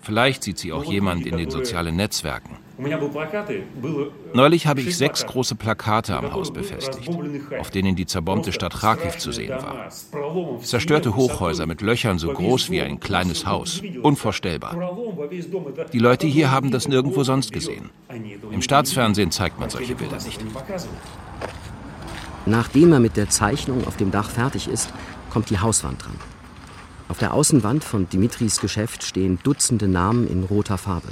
Vielleicht 0.08 0.42
sieht 0.42 0.58
sie 0.58 0.72
auch 0.72 0.86
jemand 0.86 1.26
in 1.26 1.36
den 1.36 1.50
sozialen 1.52 1.98
Netzwerken. 1.98 2.56
Neulich 4.34 4.66
habe 4.66 4.80
ich 4.80 4.96
sechs 4.96 5.26
große 5.26 5.56
Plakate 5.56 6.16
am 6.16 6.32
Haus 6.32 6.54
befestigt, 6.54 7.10
auf 7.60 7.72
denen 7.72 7.98
die 7.98 8.06
zerbombte 8.06 8.54
Stadt 8.54 8.74
Kharkiv 8.74 9.18
zu 9.18 9.34
sehen 9.34 9.50
war. 9.50 9.90
Zerstörte 10.62 11.18
Hochhäuser 11.18 11.66
mit 11.66 11.82
Löchern 11.82 12.20
so 12.20 12.30
groß 12.30 12.70
wie 12.70 12.80
ein 12.82 13.02
kleines 13.02 13.46
Haus. 13.46 13.82
Unvorstellbar. 14.02 14.78
Die 15.92 16.00
Leute 16.00 16.26
hier 16.26 16.52
haben 16.52 16.72
das 16.72 16.88
nirgendwo 16.88 17.26
sonst 17.26 17.52
gesehen. 17.52 17.90
Im 18.50 18.62
Staatsfernsehen 18.62 19.32
zeigt 19.32 19.60
man 19.60 19.70
solche 19.70 19.96
Bilder 19.96 20.24
nicht. 20.24 20.40
Nachdem 22.46 22.94
er 22.94 23.02
mit 23.02 23.18
der 23.18 23.28
Zeichnung 23.28 23.86
auf 23.86 23.98
dem 23.98 24.12
Dach 24.12 24.30
fertig 24.30 24.70
ist, 24.70 24.90
kommt 25.30 25.50
die 25.50 25.60
Hauswand 25.60 26.02
dran. 26.02 26.16
Auf 27.10 27.20
der 27.20 27.34
Außenwand 27.34 27.86
von 27.86 28.10
Dimitris 28.10 28.60
Geschäft 28.60 29.04
stehen 29.04 29.40
Dutzende 29.42 29.88
Namen 29.88 30.28
in 30.28 30.44
roter 30.44 30.78
Farbe. 30.78 31.08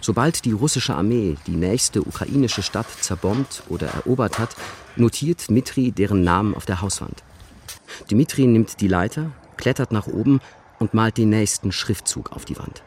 Sobald 0.00 0.44
die 0.44 0.52
russische 0.52 0.94
Armee 0.94 1.36
die 1.46 1.56
nächste 1.56 2.02
ukrainische 2.02 2.62
Stadt 2.62 2.86
zerbombt 3.00 3.64
oder 3.68 3.88
erobert 3.88 4.38
hat, 4.38 4.54
notiert 4.94 5.48
Dmitri 5.48 5.90
deren 5.90 6.22
Namen 6.22 6.54
auf 6.54 6.64
der 6.64 6.80
Hauswand. 6.80 7.24
Dmitri 8.08 8.46
nimmt 8.46 8.80
die 8.80 8.88
Leiter, 8.88 9.32
klettert 9.56 9.90
nach 9.90 10.06
oben 10.06 10.40
und 10.78 10.94
malt 10.94 11.16
den 11.16 11.30
nächsten 11.30 11.72
Schriftzug 11.72 12.30
auf 12.30 12.44
die 12.44 12.58
Wand. 12.58 12.82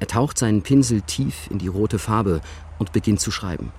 Er 0.00 0.08
taucht 0.08 0.38
seinen 0.38 0.62
Pinsel 0.62 1.02
tief 1.02 1.48
in 1.50 1.58
die 1.58 1.68
rote 1.68 1.98
Farbe 2.00 2.40
und 2.78 2.92
beginnt 2.92 3.20
zu 3.20 3.30
schreiben. 3.30 3.72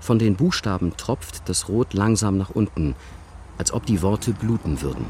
Von 0.00 0.18
den 0.18 0.36
Buchstaben 0.36 0.96
tropft 0.96 1.48
das 1.48 1.68
Rot 1.68 1.94
langsam 1.94 2.36
nach 2.36 2.50
unten, 2.50 2.94
als 3.56 3.72
ob 3.72 3.86
die 3.86 4.02
Worte 4.02 4.32
bluten 4.32 4.82
würden. 4.82 5.06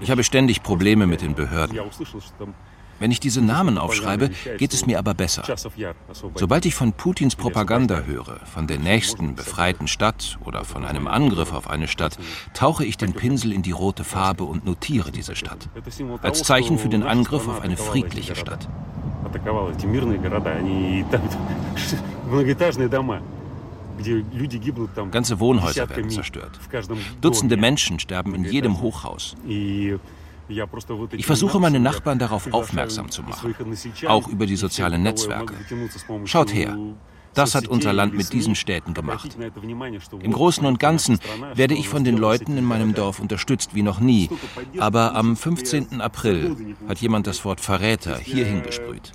Ich 0.00 0.10
habe 0.10 0.24
ständig 0.24 0.62
Probleme 0.62 1.06
mit 1.06 1.22
den 1.22 1.34
Behörden. 1.34 1.78
Wenn 3.00 3.12
ich 3.12 3.20
diese 3.20 3.40
Namen 3.40 3.78
aufschreibe, 3.78 4.30
geht 4.58 4.72
es 4.72 4.84
mir 4.84 4.98
aber 4.98 5.14
besser. 5.14 5.44
Sobald 6.34 6.66
ich 6.66 6.74
von 6.74 6.92
Putins 6.92 7.36
Propaganda 7.36 8.00
höre, 8.00 8.40
von 8.44 8.66
der 8.66 8.78
nächsten 8.78 9.36
befreiten 9.36 9.86
Stadt 9.86 10.38
oder 10.44 10.64
von 10.64 10.84
einem 10.84 11.06
Angriff 11.06 11.52
auf 11.52 11.70
eine 11.70 11.86
Stadt, 11.86 12.18
tauche 12.54 12.84
ich 12.84 12.96
den 12.96 13.12
Pinsel 13.12 13.52
in 13.52 13.62
die 13.62 13.70
rote 13.70 14.02
Farbe 14.02 14.44
und 14.44 14.64
notiere 14.64 15.12
diese 15.12 15.36
Stadt. 15.36 15.68
Als 16.22 16.42
Zeichen 16.42 16.78
für 16.78 16.88
den 16.88 17.04
Angriff 17.04 17.46
auf 17.46 17.60
eine 17.60 17.76
friedliche 17.76 18.34
Stadt. 18.34 18.68
Ganze 25.10 25.40
Wohnhäuser 25.40 25.88
werden 25.88 26.10
zerstört. 26.10 26.58
Dutzende 27.20 27.56
Menschen 27.56 27.98
sterben 27.98 28.34
in 28.34 28.44
jedem 28.44 28.80
Hochhaus. 28.80 29.36
Ich 31.12 31.26
versuche 31.26 31.60
meine 31.60 31.80
Nachbarn 31.80 32.18
darauf 32.18 32.52
aufmerksam 32.52 33.10
zu 33.10 33.22
machen, 33.22 33.54
auch 34.06 34.28
über 34.28 34.46
die 34.46 34.56
sozialen 34.56 35.02
Netzwerke. 35.02 35.54
Schaut 36.24 36.54
her, 36.54 36.76
das 37.38 37.54
hat 37.54 37.68
unser 37.68 37.92
Land 37.92 38.14
mit 38.14 38.32
diesen 38.32 38.54
Städten 38.56 38.94
gemacht. 38.94 39.38
Im 40.20 40.32
Großen 40.32 40.66
und 40.66 40.80
Ganzen 40.80 41.20
werde 41.54 41.74
ich 41.74 41.88
von 41.88 42.02
den 42.02 42.16
Leuten 42.16 42.56
in 42.56 42.64
meinem 42.64 42.94
Dorf 42.94 43.20
unterstützt 43.20 43.74
wie 43.74 43.82
noch 43.82 44.00
nie. 44.00 44.28
Aber 44.78 45.14
am 45.14 45.36
15. 45.36 46.00
April 46.00 46.74
hat 46.88 46.98
jemand 46.98 47.28
das 47.28 47.44
Wort 47.44 47.60
Verräter 47.60 48.18
hier 48.18 48.44
hingesprüht. 48.44 49.12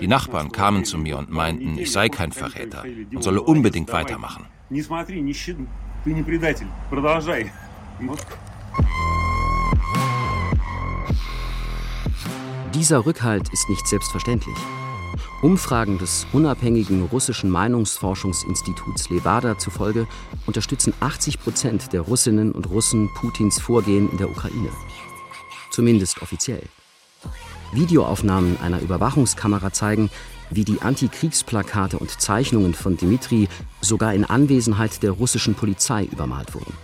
Die 0.00 0.08
Nachbarn 0.08 0.50
kamen 0.50 0.84
zu 0.84 0.98
mir 0.98 1.18
und 1.18 1.30
meinten, 1.30 1.78
ich 1.78 1.92
sei 1.92 2.08
kein 2.08 2.32
Verräter 2.32 2.84
und 3.14 3.22
solle 3.22 3.42
unbedingt 3.42 3.92
weitermachen. 3.92 4.46
Dieser 12.74 13.06
Rückhalt 13.06 13.48
ist 13.52 13.68
nicht 13.68 13.86
selbstverständlich. 13.86 14.56
Umfragen 15.46 15.96
des 15.98 16.26
unabhängigen 16.32 17.04
russischen 17.04 17.50
Meinungsforschungsinstituts 17.50 19.10
Levada 19.10 19.56
zufolge 19.56 20.08
unterstützen 20.44 20.92
80 20.98 21.38
Prozent 21.38 21.92
der 21.92 22.00
Russinnen 22.00 22.50
und 22.50 22.68
Russen 22.68 23.08
Putins 23.14 23.60
Vorgehen 23.60 24.10
in 24.10 24.18
der 24.18 24.28
Ukraine. 24.28 24.70
Zumindest 25.70 26.20
offiziell. 26.20 26.64
Videoaufnahmen 27.72 28.58
einer 28.60 28.80
Überwachungskamera 28.80 29.72
zeigen, 29.72 30.10
wie 30.50 30.64
die 30.64 30.82
Antikriegsplakate 30.82 31.96
und 31.96 32.20
Zeichnungen 32.20 32.74
von 32.74 32.96
Dmitri 32.96 33.48
sogar 33.80 34.14
in 34.14 34.24
Anwesenheit 34.24 35.00
der 35.04 35.12
russischen 35.12 35.54
Polizei 35.54 36.06
übermalt 36.06 36.56
wurden. 36.56 36.74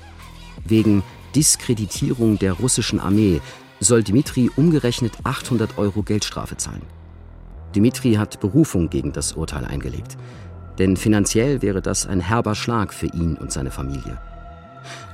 Wegen 0.65 1.03
Diskreditierung 1.35 2.39
der 2.39 2.53
russischen 2.53 3.01
Armee 3.01 3.41
soll 3.81 4.05
Dmitri 4.05 4.53
umgerechnet 4.55 5.15
800 5.25 5.79
Euro 5.79 6.05
Geldstrafe 6.05 6.57
zahlen. 6.57 7.02
Dmitri 7.75 8.15
hat 8.15 8.41
Berufung 8.41 8.91
gegen 8.91 9.13
das 9.13 9.33
Urteil 9.33 9.65
eingelegt. 9.65 10.17
Denn 10.79 10.97
finanziell 10.97 11.63
wäre 11.63 11.83
das 11.83 12.07
ein 12.07 12.21
herber 12.21 12.55
Schlag 12.55 12.93
für 12.93 13.07
ihn 13.07 13.37
und 13.37 13.53
seine 13.53 13.71
Familie. 13.71 14.19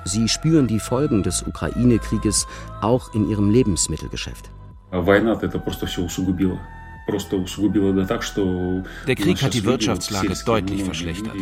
Sie 0.04 0.28
spüren 0.28 0.66
die 0.66 0.80
Folgen 0.80 1.22
des 1.22 1.42
Ukraine-Krieges 1.42 2.46
auch 2.80 3.14
in 3.14 3.28
ihrem 3.28 3.50
Lebensmittelgeschäft. 3.50 4.50
Der 9.06 9.14
Krieg 9.14 9.42
hat 9.42 9.54
die 9.54 9.64
Wirtschaftslage 9.64 10.34
deutlich 10.44 10.84
verschlechtert. 10.84 11.34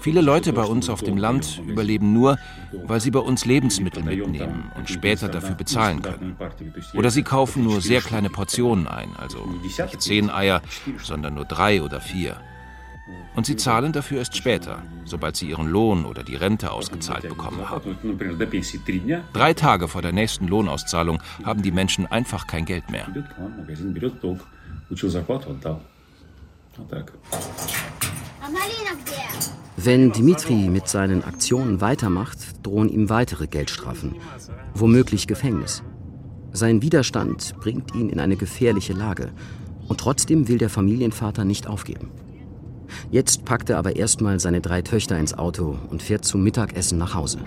Viele 0.00 0.20
Leute 0.20 0.52
bei 0.52 0.64
uns 0.64 0.88
auf 0.88 1.02
dem 1.02 1.16
Land 1.16 1.60
überleben 1.66 2.12
nur, 2.12 2.38
weil 2.84 3.00
sie 3.00 3.10
bei 3.10 3.18
uns 3.18 3.44
Lebensmittel 3.44 4.02
mitnehmen 4.02 4.70
und 4.76 4.88
später 4.88 5.28
dafür 5.28 5.56
bezahlen 5.56 6.00
können. 6.00 6.36
Oder 6.94 7.10
sie 7.10 7.22
kaufen 7.22 7.64
nur 7.64 7.80
sehr 7.80 8.00
kleine 8.00 8.30
Portionen 8.30 8.86
ein, 8.86 9.14
also 9.16 9.46
nicht 9.62 10.00
zehn 10.00 10.30
Eier, 10.30 10.62
sondern 11.02 11.34
nur 11.34 11.44
drei 11.44 11.82
oder 11.82 12.00
vier. 12.00 12.40
Und 13.34 13.46
sie 13.46 13.56
zahlen 13.56 13.92
dafür 13.92 14.18
erst 14.18 14.36
später, 14.36 14.82
sobald 15.04 15.36
sie 15.36 15.48
ihren 15.48 15.68
Lohn 15.68 16.04
oder 16.04 16.24
die 16.24 16.36
Rente 16.36 16.72
ausgezahlt 16.72 17.28
bekommen 17.28 17.68
haben. 17.68 17.96
Drei 19.32 19.54
Tage 19.54 19.88
vor 19.88 20.02
der 20.02 20.12
nächsten 20.12 20.48
Lohnauszahlung 20.48 21.22
haben 21.44 21.62
die 21.62 21.70
Menschen 21.70 22.06
einfach 22.06 22.46
kein 22.46 22.64
Geld 22.64 22.90
mehr. 22.90 23.06
Wenn 29.76 30.12
Dmitri 30.12 30.68
mit 30.68 30.88
seinen 30.88 31.22
Aktionen 31.24 31.80
weitermacht, 31.80 32.38
drohen 32.66 32.88
ihm 32.88 33.08
weitere 33.08 33.46
Geldstrafen, 33.46 34.16
womöglich 34.74 35.26
Gefängnis. 35.26 35.82
Sein 36.52 36.80
Widerstand 36.80 37.54
bringt 37.60 37.94
ihn 37.94 38.08
in 38.08 38.18
eine 38.18 38.36
gefährliche 38.36 38.94
Lage 38.94 39.32
und 39.88 40.00
trotzdem 40.00 40.48
will 40.48 40.58
der 40.58 40.70
Familienvater 40.70 41.44
nicht 41.44 41.66
aufgeben. 41.66 42.10
Jetzt 43.10 43.44
packt 43.44 43.70
er 43.70 43.78
aber 43.78 43.96
erstmal 43.96 44.40
seine 44.40 44.60
drei 44.60 44.82
Töchter 44.82 45.18
ins 45.18 45.34
Auto 45.34 45.76
und 45.90 46.02
fährt 46.02 46.24
zum 46.24 46.42
Mittagessen 46.42 46.98
nach 46.98 47.14
Hause. 47.14 47.38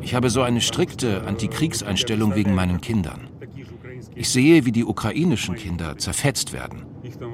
Ich 0.00 0.14
habe 0.14 0.30
so 0.30 0.42
eine 0.42 0.60
strikte 0.60 1.22
Antikriegseinstellung 1.24 2.34
wegen 2.34 2.54
meinen 2.54 2.80
Kindern. 2.80 3.28
Ich 4.14 4.28
sehe, 4.28 4.64
wie 4.64 4.72
die 4.72 4.84
ukrainischen 4.84 5.54
Kinder 5.54 5.96
zerfetzt 5.96 6.52
werden, 6.52 6.82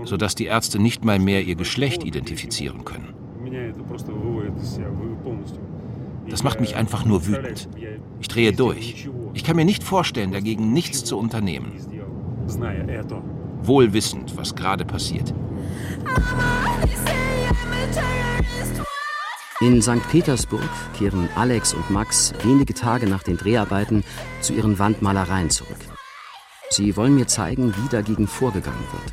sodass 0.05 0.35
die 0.35 0.47
Ärzte 0.47 0.79
nicht 0.79 1.05
mal 1.05 1.19
mehr 1.19 1.43
ihr 1.45 1.55
Geschlecht 1.55 2.05
identifizieren 2.05 2.85
können. 2.85 3.15
Das 6.29 6.43
macht 6.43 6.61
mich 6.61 6.77
einfach 6.77 7.05
nur 7.05 7.27
wütend. 7.27 7.69
Ich 8.21 8.29
drehe 8.29 8.53
durch. 8.53 9.09
Ich 9.35 9.45
kann 9.45 9.57
mir 9.57 9.65
nicht 9.65 9.83
vorstellen, 9.83 10.33
dagegen 10.33 10.73
nichts 10.73 11.05
zu 11.05 11.19
unternehmen. 11.19 11.73
Wohl 13.63 13.93
wissend, 13.93 14.37
was 14.37 14.55
gerade 14.55 14.85
passiert. 14.85 15.35
In 19.61 19.83
St. 19.83 20.09
Petersburg 20.09 20.69
kehren 20.97 21.29
Alex 21.35 21.75
und 21.75 21.91
Max 21.91 22.33
wenige 22.45 22.75
Tage 22.75 23.09
nach 23.09 23.25
den 23.25 23.37
Dreharbeiten 23.37 24.05
zu 24.41 24.53
ihren 24.53 24.79
Wandmalereien 24.79 25.51
zurück. 25.51 25.79
Sie 26.71 26.97
wollen 26.97 27.17
mir 27.17 27.27
zeigen, 27.27 27.75
wie 27.75 27.89
dagegen 27.89 28.29
vorgegangen 28.29 28.85
wird. 28.93 29.13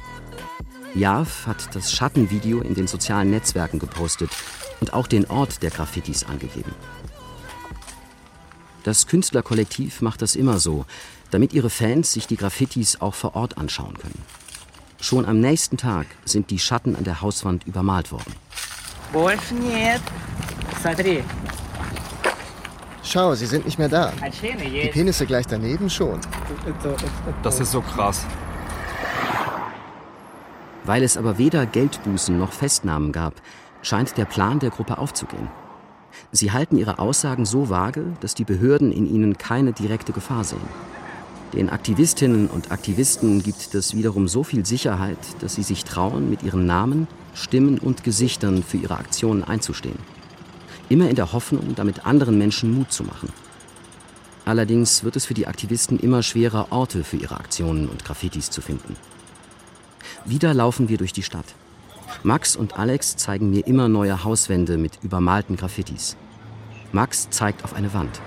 Jav 0.96 1.48
hat 1.48 1.76
das 1.76 1.92
Schattenvideo 1.92 2.62
in 2.62 2.76
den 2.76 2.88
sozialen 2.88 3.32
Netzwerken 3.32 3.80
gepostet 3.80 4.30
und 4.80 4.94
auch 4.94 5.08
den 5.08 5.26
Ort 5.26 5.64
der 5.64 5.72
Graffitis 5.72 6.24
angegeben. 6.24 6.74
Das 8.84 9.08
Künstlerkollektiv 9.08 10.02
macht 10.02 10.22
das 10.22 10.36
immer 10.36 10.60
so, 10.60 10.86
damit 11.36 11.52
ihre 11.52 11.70
Fans 11.70 12.14
sich 12.14 12.28
die 12.28 12.38
Graffitis 12.38 13.02
auch 13.02 13.14
vor 13.14 13.36
Ort 13.36 13.58
anschauen 13.58 13.98
können. 13.98 14.22
Schon 15.02 15.26
am 15.26 15.42
nächsten 15.42 15.76
Tag 15.76 16.08
sind 16.24 16.50
die 16.50 16.60
Schatten 16.60 16.96
an 16.96 17.04
der 17.04 17.20
Hauswand 17.22 17.68
übermalt 17.68 18.14
worden. 18.14 18.34
Schau, 23.04 23.36
sie 23.36 23.48
sind 23.48 23.66
nicht 23.66 23.78
mehr 23.78 23.90
da. 23.90 24.14
Die 24.42 24.90
Penisse 24.94 25.26
gleich 25.26 25.46
daneben 25.46 25.90
schon. 25.90 26.22
Das 27.44 27.60
ist 27.60 27.74
so 27.74 27.82
krass. 27.82 28.26
Weil 30.86 31.04
es 31.04 31.18
aber 31.18 31.38
weder 31.38 31.66
Geldbußen 31.66 32.40
noch 32.40 32.54
Festnahmen 32.54 33.12
gab, 33.12 33.34
scheint 33.82 34.18
der 34.18 34.24
Plan 34.24 34.60
der 34.60 34.70
Gruppe 34.70 35.00
aufzugehen. 35.00 35.50
Sie 36.32 36.54
halten 36.54 36.78
ihre 36.78 36.98
Aussagen 36.98 37.46
so 37.46 37.70
vage, 37.70 38.14
dass 38.22 38.36
die 38.36 38.46
Behörden 38.46 38.94
in 38.94 39.06
ihnen 39.06 39.38
keine 39.38 39.74
direkte 39.74 40.14
Gefahr 40.14 40.46
sehen. 40.46 40.96
Den 41.54 41.70
Aktivistinnen 41.70 42.48
und 42.48 42.72
Aktivisten 42.72 43.42
gibt 43.42 43.74
das 43.74 43.96
wiederum 43.96 44.28
so 44.28 44.44
viel 44.44 44.66
Sicherheit, 44.66 45.18
dass 45.40 45.56
sie 45.56 45.64
sich 45.64 45.86
trauen, 45.86 46.30
mit 46.30 46.44
ihren 46.44 46.66
Namen, 46.66 47.08
Stimmen 47.34 47.78
und 47.78 48.04
Gesichtern 48.04 48.64
für 48.64 48.78
ihre 48.78 48.98
Aktionen 48.98 49.44
einzustehen. 49.44 50.00
Immer 50.90 51.10
in 51.10 51.16
der 51.16 51.32
Hoffnung, 51.34 51.76
damit 51.76 52.06
anderen 52.06 52.38
Menschen 52.38 52.74
Mut 52.74 52.92
zu 52.92 53.04
machen. 53.04 53.30
Allerdings 54.44 55.04
wird 55.04 55.16
es 55.16 55.26
für 55.26 55.34
die 55.34 55.48
Aktivisten 55.48 56.00
immer 56.00 56.22
schwerer, 56.22 56.68
Orte 56.72 57.04
für 57.04 57.18
ihre 57.18 57.38
Aktionen 57.38 57.90
und 57.90 58.06
Graffitis 58.06 58.50
zu 58.50 58.62
finden. 58.62 58.96
Wieder 60.24 60.54
laufen 60.54 60.90
wir 60.90 60.98
durch 60.98 61.14
die 61.14 61.24
Stadt. 61.24 61.56
Max 62.24 62.56
und 62.56 62.78
Alex 62.78 63.18
zeigen 63.18 63.50
mir 63.50 63.66
immer 63.66 63.88
neue 63.88 64.24
Hauswände 64.24 64.78
mit 64.78 65.00
übermalten 65.04 65.56
Graffitis. 65.56 66.16
Max 66.92 67.30
zeigt 67.30 67.64
auf 67.64 67.74
eine 67.74 67.94
Wand. 67.94 68.22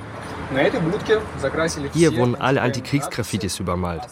Hier 1.92 2.16
wurden 2.16 2.34
alle 2.36 2.62
Antikriegsgraffitis 2.62 3.60
übermalt. 3.60 4.02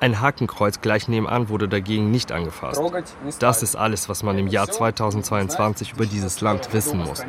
Ein 0.00 0.20
Hakenkreuz 0.20 0.80
gleich 0.80 1.08
nebenan 1.08 1.48
wurde 1.48 1.68
dagegen 1.68 2.10
nicht 2.10 2.30
angefasst. 2.32 2.80
Das 3.40 3.62
ist 3.62 3.76
alles, 3.76 4.08
was 4.08 4.22
man 4.22 4.38
im 4.38 4.46
Jahr 4.46 4.70
2022 4.70 5.92
über 5.92 6.06
dieses 6.06 6.40
Land 6.40 6.72
wissen 6.72 6.98
muss. 7.00 7.24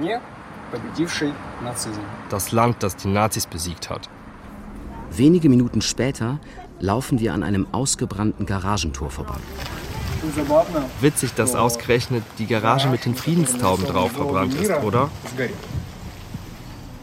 Das 2.29 2.51
Land, 2.51 2.83
das 2.83 2.95
die 2.95 3.07
Nazis 3.07 3.47
besiegt 3.47 3.89
hat. 3.89 4.09
Wenige 5.09 5.49
Minuten 5.49 5.81
später 5.81 6.39
laufen 6.79 7.19
wir 7.19 7.33
an 7.33 7.43
einem 7.43 7.67
ausgebrannten 7.71 8.45
Garagentor 8.45 9.09
vorbei. 9.09 9.37
Witzig, 10.99 11.33
dass 11.33 11.55
ausgerechnet 11.55 12.23
die 12.39 12.47
Garage 12.47 12.89
mit 12.89 13.05
den 13.05 13.15
Friedenstauben 13.15 13.85
drauf 13.85 14.11
verbrannt 14.11 14.53
ist, 14.55 14.71
oder? 14.83 15.09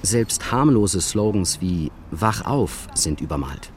Selbst 0.04 0.52
harmlose 0.52 1.00
Slogans 1.00 1.62
wie 1.62 1.90
Wach 2.10 2.44
auf 2.44 2.88
sind 2.92 3.22
übermalt. 3.22 3.72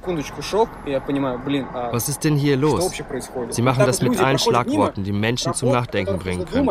Was 1.92 2.10
ist 2.10 2.26
denn 2.26 2.36
hier 2.36 2.58
los? 2.58 2.92
Sie 3.52 3.62
machen 3.62 3.86
das 3.86 4.02
mit 4.02 4.20
allen 4.20 4.38
Schlagworten, 4.38 5.06
die 5.06 5.14
Menschen 5.14 5.54
zum 5.54 5.72
Nachdenken 5.72 6.20
bringen 6.20 6.44
können. 6.44 6.70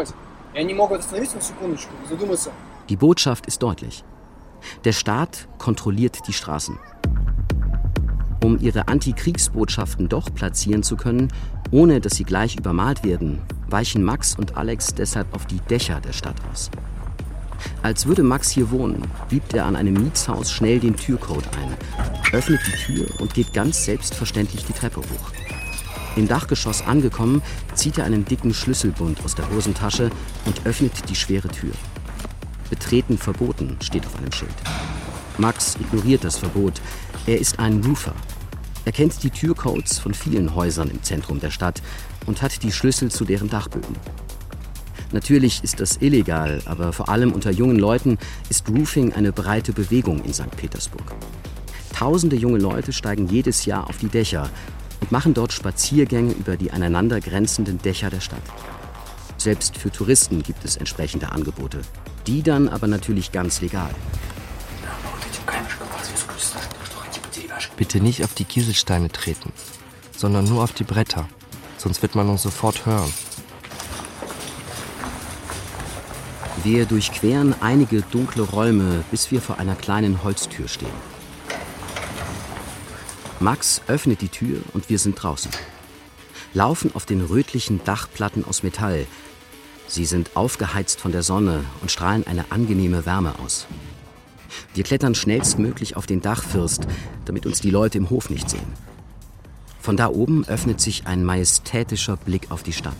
Die 2.90 2.96
Botschaft 2.96 3.46
ist 3.46 3.62
deutlich. 3.62 4.04
Der 4.84 4.92
Staat 4.92 5.48
kontrolliert 5.56 6.28
die 6.28 6.34
Straßen. 6.34 6.78
Um 8.44 8.58
ihre 8.60 8.88
Antikriegsbotschaften 8.88 10.10
doch 10.10 10.34
platzieren 10.34 10.82
zu 10.82 10.96
können, 10.96 11.32
ohne 11.70 12.02
dass 12.02 12.16
sie 12.16 12.24
gleich 12.24 12.56
übermalt 12.56 13.04
werden, 13.04 13.40
weichen 13.70 14.04
Max 14.04 14.36
und 14.36 14.58
Alex 14.58 14.94
deshalb 14.94 15.34
auf 15.34 15.46
die 15.46 15.60
Dächer 15.60 16.02
der 16.02 16.12
Stadt 16.12 16.36
aus. 16.52 16.70
Als 17.82 18.06
würde 18.06 18.22
Max 18.22 18.50
hier 18.50 18.70
wohnen, 18.70 19.02
gibt 19.28 19.54
er 19.54 19.66
an 19.66 19.76
einem 19.76 19.94
Mietshaus 19.94 20.50
schnell 20.50 20.80
den 20.80 20.96
Türcode 20.96 21.48
ein, 21.56 21.76
öffnet 22.32 22.60
die 22.66 22.94
Tür 22.94 23.20
und 23.20 23.34
geht 23.34 23.52
ganz 23.52 23.84
selbstverständlich 23.84 24.64
die 24.64 24.72
Treppe 24.72 25.00
hoch. 25.00 25.32
Im 26.16 26.26
Dachgeschoss 26.26 26.82
angekommen, 26.82 27.42
zieht 27.74 27.98
er 27.98 28.04
einen 28.04 28.24
dicken 28.24 28.54
Schlüsselbund 28.54 29.22
aus 29.24 29.34
der 29.34 29.50
Hosentasche 29.50 30.10
und 30.46 30.64
öffnet 30.64 31.08
die 31.08 31.14
schwere 31.14 31.48
Tür. 31.48 31.72
Betreten 32.70 33.18
verboten 33.18 33.76
steht 33.82 34.06
auf 34.06 34.16
einem 34.16 34.32
Schild. 34.32 34.54
Max 35.38 35.76
ignoriert 35.76 36.24
das 36.24 36.38
Verbot. 36.38 36.80
Er 37.26 37.38
ist 37.38 37.58
ein 37.58 37.84
Roofer. 37.84 38.14
Er 38.86 38.92
kennt 38.92 39.22
die 39.22 39.30
Türcodes 39.30 39.98
von 39.98 40.14
vielen 40.14 40.54
Häusern 40.54 40.88
im 40.88 41.02
Zentrum 41.02 41.40
der 41.40 41.50
Stadt 41.50 41.82
und 42.24 42.40
hat 42.40 42.62
die 42.62 42.72
Schlüssel 42.72 43.10
zu 43.10 43.24
deren 43.24 43.50
Dachböden. 43.50 43.96
Natürlich 45.12 45.62
ist 45.62 45.80
das 45.80 45.98
illegal, 46.00 46.60
aber 46.64 46.92
vor 46.92 47.08
allem 47.08 47.32
unter 47.32 47.50
jungen 47.50 47.78
Leuten 47.78 48.18
ist 48.48 48.68
Roofing 48.68 49.12
eine 49.12 49.32
breite 49.32 49.72
Bewegung 49.72 50.24
in 50.24 50.34
St. 50.34 50.50
Petersburg. 50.56 51.14
Tausende 51.94 52.36
junge 52.36 52.58
Leute 52.58 52.92
steigen 52.92 53.28
jedes 53.28 53.64
Jahr 53.64 53.88
auf 53.88 53.98
die 53.98 54.08
Dächer 54.08 54.50
und 55.00 55.12
machen 55.12 55.34
dort 55.34 55.52
Spaziergänge 55.52 56.32
über 56.32 56.56
die 56.56 56.70
aneinander 56.70 57.20
grenzenden 57.20 57.78
Dächer 57.78 58.10
der 58.10 58.20
Stadt. 58.20 58.42
Selbst 59.38 59.76
für 59.76 59.90
Touristen 59.90 60.42
gibt 60.42 60.64
es 60.64 60.76
entsprechende 60.76 61.30
Angebote. 61.30 61.80
Die 62.26 62.42
dann 62.42 62.68
aber 62.68 62.86
natürlich 62.86 63.30
ganz 63.32 63.60
legal. 63.60 63.90
Bitte 67.76 68.00
nicht 68.00 68.24
auf 68.24 68.34
die 68.34 68.44
Kieselsteine 68.44 69.10
treten, 69.10 69.52
sondern 70.16 70.46
nur 70.46 70.64
auf 70.64 70.72
die 70.72 70.84
Bretter. 70.84 71.28
Sonst 71.78 72.02
wird 72.02 72.14
man 72.14 72.28
uns 72.28 72.42
sofort 72.42 72.86
hören. 72.86 73.12
Wir 76.66 76.84
durchqueren 76.84 77.54
einige 77.60 78.02
dunkle 78.02 78.42
Räume, 78.42 79.04
bis 79.12 79.30
wir 79.30 79.40
vor 79.40 79.60
einer 79.60 79.76
kleinen 79.76 80.24
Holztür 80.24 80.66
stehen. 80.66 80.88
Max 83.38 83.82
öffnet 83.86 84.20
die 84.20 84.28
Tür 84.28 84.62
und 84.72 84.88
wir 84.88 84.98
sind 84.98 85.14
draußen. 85.22 85.52
Laufen 86.54 86.92
auf 86.92 87.06
den 87.06 87.20
rötlichen 87.20 87.84
Dachplatten 87.84 88.44
aus 88.44 88.64
Metall. 88.64 89.06
Sie 89.86 90.04
sind 90.04 90.32
aufgeheizt 90.34 90.98
von 90.98 91.12
der 91.12 91.22
Sonne 91.22 91.62
und 91.82 91.92
strahlen 91.92 92.26
eine 92.26 92.50
angenehme 92.50 93.06
Wärme 93.06 93.38
aus. 93.38 93.68
Wir 94.74 94.82
klettern 94.82 95.14
schnellstmöglich 95.14 95.96
auf 95.96 96.06
den 96.06 96.20
Dachfirst, 96.20 96.88
damit 97.26 97.46
uns 97.46 97.60
die 97.60 97.70
Leute 97.70 97.96
im 97.96 98.10
Hof 98.10 98.28
nicht 98.28 98.50
sehen. 98.50 98.72
Von 99.78 99.96
da 99.96 100.08
oben 100.08 100.44
öffnet 100.48 100.80
sich 100.80 101.06
ein 101.06 101.22
majestätischer 101.22 102.16
Blick 102.16 102.50
auf 102.50 102.64
die 102.64 102.72
Stadt. 102.72 102.96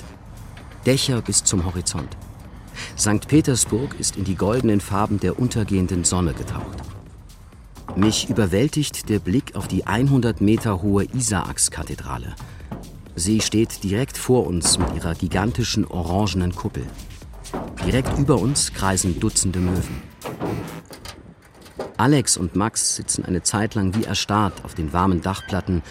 Dächer 0.87 1.21
bis 1.21 1.43
zum 1.43 1.65
Horizont. 1.65 2.17
St. 2.99 3.29
Petersburg 3.29 3.97
ist 3.99 4.17
in 4.17 4.25
die 4.25 4.35
goldenen 4.35 4.81
Farben 4.81 5.21
der 5.21 5.39
untergehenden 5.39 6.05
Sonne 6.05 6.33
getaucht. 6.35 6.79
Mich 7.97 8.29
überwältigt 8.29 9.09
der 9.09 9.21
Blick 9.21 9.57
auf 9.57 9.69
die 9.69 9.87
100 9.87 10.41
Meter 10.41 10.83
hohe 10.83 11.05
Isaakskathedrale. 11.05 12.35
Sie 13.15 13.41
steht 13.41 13.83
direkt 13.83 14.19
vor 14.19 14.47
uns 14.47 14.79
mit 14.79 14.95
ihrer 14.95 15.15
gigantischen 15.15 15.87
orangenen 15.87 16.55
Kuppel. 16.55 16.87
Direkt 17.87 18.19
über 18.19 18.39
uns 18.39 18.75
kreisen 18.75 19.19
Dutzende 19.21 19.61
Möwen. 19.61 20.03
Alex 21.97 22.37
und 22.37 22.57
Max 22.57 22.97
sitzen 22.97 23.25
eine 23.25 23.43
Zeit 23.43 23.75
lang 23.75 23.95
wie 23.95 24.05
erstarrt 24.05 24.65
auf 24.65 24.75
den 24.75 24.93
warmen 24.93 25.23
Dachplatten 25.23 25.83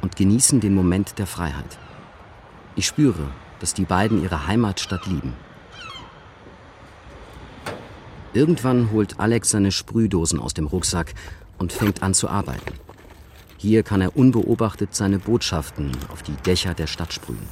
und 0.00 0.16
genießen 0.16 0.60
den 0.60 0.74
Moment 0.74 1.18
der 1.18 1.26
Freiheit. 1.26 1.78
Ich 2.76 2.86
spüre, 2.86 3.28
dass 3.58 3.74
die 3.74 3.84
beiden 3.84 4.22
ihre 4.22 4.46
Heimatstadt 4.46 5.06
lieben. 5.06 5.34
Irgendwann 8.32 8.92
holt 8.92 9.18
Alex 9.18 9.50
seine 9.50 9.72
Sprühdosen 9.72 10.38
aus 10.38 10.54
dem 10.54 10.66
Rucksack 10.66 11.14
und 11.58 11.72
fängt 11.72 12.02
an 12.02 12.14
zu 12.14 12.28
arbeiten. 12.28 12.74
Hier 13.56 13.82
kann 13.82 14.00
er 14.00 14.16
unbeobachtet 14.16 14.94
seine 14.94 15.18
Botschaften 15.18 15.90
auf 16.12 16.22
die 16.22 16.36
Dächer 16.46 16.74
der 16.74 16.86
Stadt 16.86 17.12
sprühen. 17.12 17.48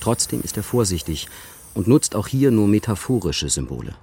Trotzdem 0.00 0.40
ist 0.40 0.56
er 0.56 0.62
vorsichtig 0.62 1.28
und 1.74 1.88
nutzt 1.88 2.16
auch 2.16 2.26
hier 2.26 2.50
nur 2.50 2.68
metaphorische 2.68 3.48
Symbole. 3.48 3.94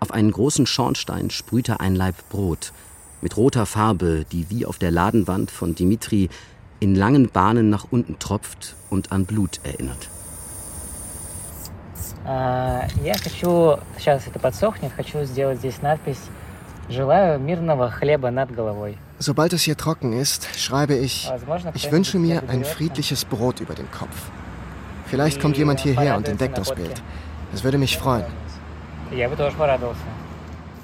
Auf 0.00 0.10
einen 0.10 0.30
großen 0.30 0.66
Schornstein 0.66 1.30
sprüht 1.30 1.68
er 1.68 1.80
ein 1.80 1.94
Laib 1.94 2.28
Brot 2.28 2.72
mit 3.22 3.36
roter 3.36 3.64
Farbe, 3.64 4.26
die 4.30 4.50
wie 4.50 4.66
auf 4.66 4.78
der 4.78 4.90
Ladenwand 4.90 5.50
von 5.50 5.74
Dimitri 5.74 6.28
in 6.80 6.94
langen 6.94 7.30
Bahnen 7.30 7.70
nach 7.70 7.86
unten 7.90 8.18
tropft 8.18 8.76
und 8.90 9.12
an 9.12 9.24
Blut 9.24 9.60
erinnert. 9.62 10.10
Я 12.25 13.13
хочу, 13.23 13.79
сейчас 13.97 14.27
это 14.27 14.39
подсохнет, 14.39 14.91
хочу 14.95 15.23
сделать 15.23 15.59
здесь 15.59 15.81
надпись 15.81 16.21
«Желаю 16.89 17.39
мирного 17.39 17.89
хлеба 17.89 18.31
над 18.31 18.53
головой». 18.53 18.97
Sobald 19.19 19.53
es 19.53 19.63
hier 19.63 19.77
trocken 19.77 20.13
ist, 20.13 20.47
schreibe 20.57 20.95
ich, 20.95 21.31
ich 21.75 21.91
wünsche 21.91 22.17
mir 22.17 22.43
ein 22.49 22.65
friedliches 22.65 23.23
Brot 23.23 23.59
über 23.59 23.75
dem 23.75 23.89
Kopf. 23.91 24.31
Vielleicht 25.05 25.39
kommt 25.39 25.57
jemand 25.57 25.79
hierher 25.79 26.17
und 26.17 26.27
entdeckt 26.27 26.57
das 26.57 26.73
Bild. 26.73 27.01
Es 27.53 27.63
würde 27.63 27.77
mich 27.77 27.97
freuen. 27.97 28.25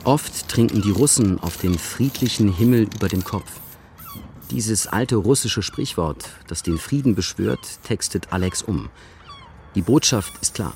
Oft 0.03 0.47
trinken 0.49 0.81
die 0.81 0.91
Russen 0.91 1.39
auf 1.41 1.57
den 1.57 1.79
friedlichen 1.79 2.53
Himmel 2.53 2.83
über 2.83 3.07
dem 3.07 3.23
Kopf. 3.23 3.51
Dieses 4.51 4.87
alte 4.87 5.15
russische 5.15 5.61
Sprichwort, 5.61 6.29
das 6.47 6.61
den 6.61 6.77
Frieden 6.77 7.15
beschwört, 7.15 7.59
textet 7.83 8.27
Alex 8.31 8.61
um. 8.61 8.89
Die 9.75 9.81
Botschaft 9.81 10.33
ist 10.41 10.53
klar. 10.53 10.73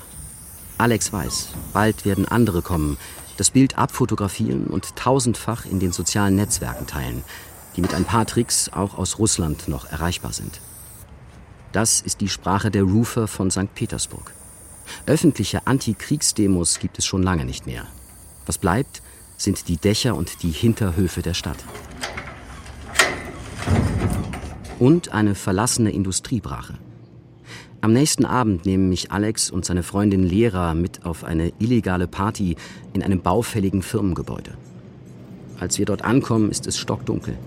Alex 0.77 1.11
weiß, 1.11 1.49
bald 1.73 2.05
werden 2.05 2.27
andere 2.27 2.61
kommen, 2.61 2.97
das 3.37 3.49
Bild 3.49 3.77
abfotografieren 3.77 4.67
und 4.67 4.95
tausendfach 4.95 5.65
in 5.65 5.79
den 5.79 5.91
sozialen 5.91 6.35
Netzwerken 6.35 6.85
teilen, 6.85 7.23
die 7.75 7.81
mit 7.81 7.93
ein 7.93 8.05
paar 8.05 8.25
Tricks 8.25 8.69
auch 8.69 8.97
aus 8.97 9.17
Russland 9.19 9.67
noch 9.67 9.85
erreichbar 9.85 10.33
sind. 10.33 10.61
Das 11.71 12.01
ist 12.01 12.21
die 12.21 12.29
Sprache 12.29 12.71
der 12.71 12.83
Rufer 12.83 13.27
von 13.27 13.51
St. 13.51 13.73
Petersburg. 13.73 14.33
Öffentliche 15.05 15.67
Antikriegsdemos 15.67 16.79
gibt 16.79 16.97
es 16.97 17.05
schon 17.05 17.23
lange 17.23 17.45
nicht 17.45 17.65
mehr. 17.65 17.85
Was 18.45 18.57
bleibt, 18.57 19.01
sind 19.37 19.67
die 19.67 19.77
Dächer 19.77 20.15
und 20.15 20.43
die 20.43 20.51
Hinterhöfe 20.51 21.21
der 21.21 21.33
Stadt. 21.33 21.63
Und 24.79 25.11
eine 25.11 25.35
verlassene 25.35 25.91
Industriebrache. 25.91 26.75
Am 27.87 27.93
nächsten 27.93 28.25
Abend 28.25 28.65
nehmen 28.65 28.89
mich 28.89 29.13
Alex 29.13 29.49
und 29.49 29.63
seine 29.63 29.81
Freundin 29.81 30.21
Lera 30.21 30.73
mit 30.73 31.05
auf 31.05 31.23
eine 31.23 31.53
illegale 31.57 32.05
Party 32.05 32.57
in 32.91 33.01
einem 33.01 33.21
baufälligen 33.21 33.81
Firmengebäude. 33.81 34.57
Als 35.57 35.79
wir 35.79 35.85
dort 35.85 36.03
ankommen, 36.03 36.51
ist 36.51 36.67
es 36.67 36.77
stockdunkel. 36.77 37.37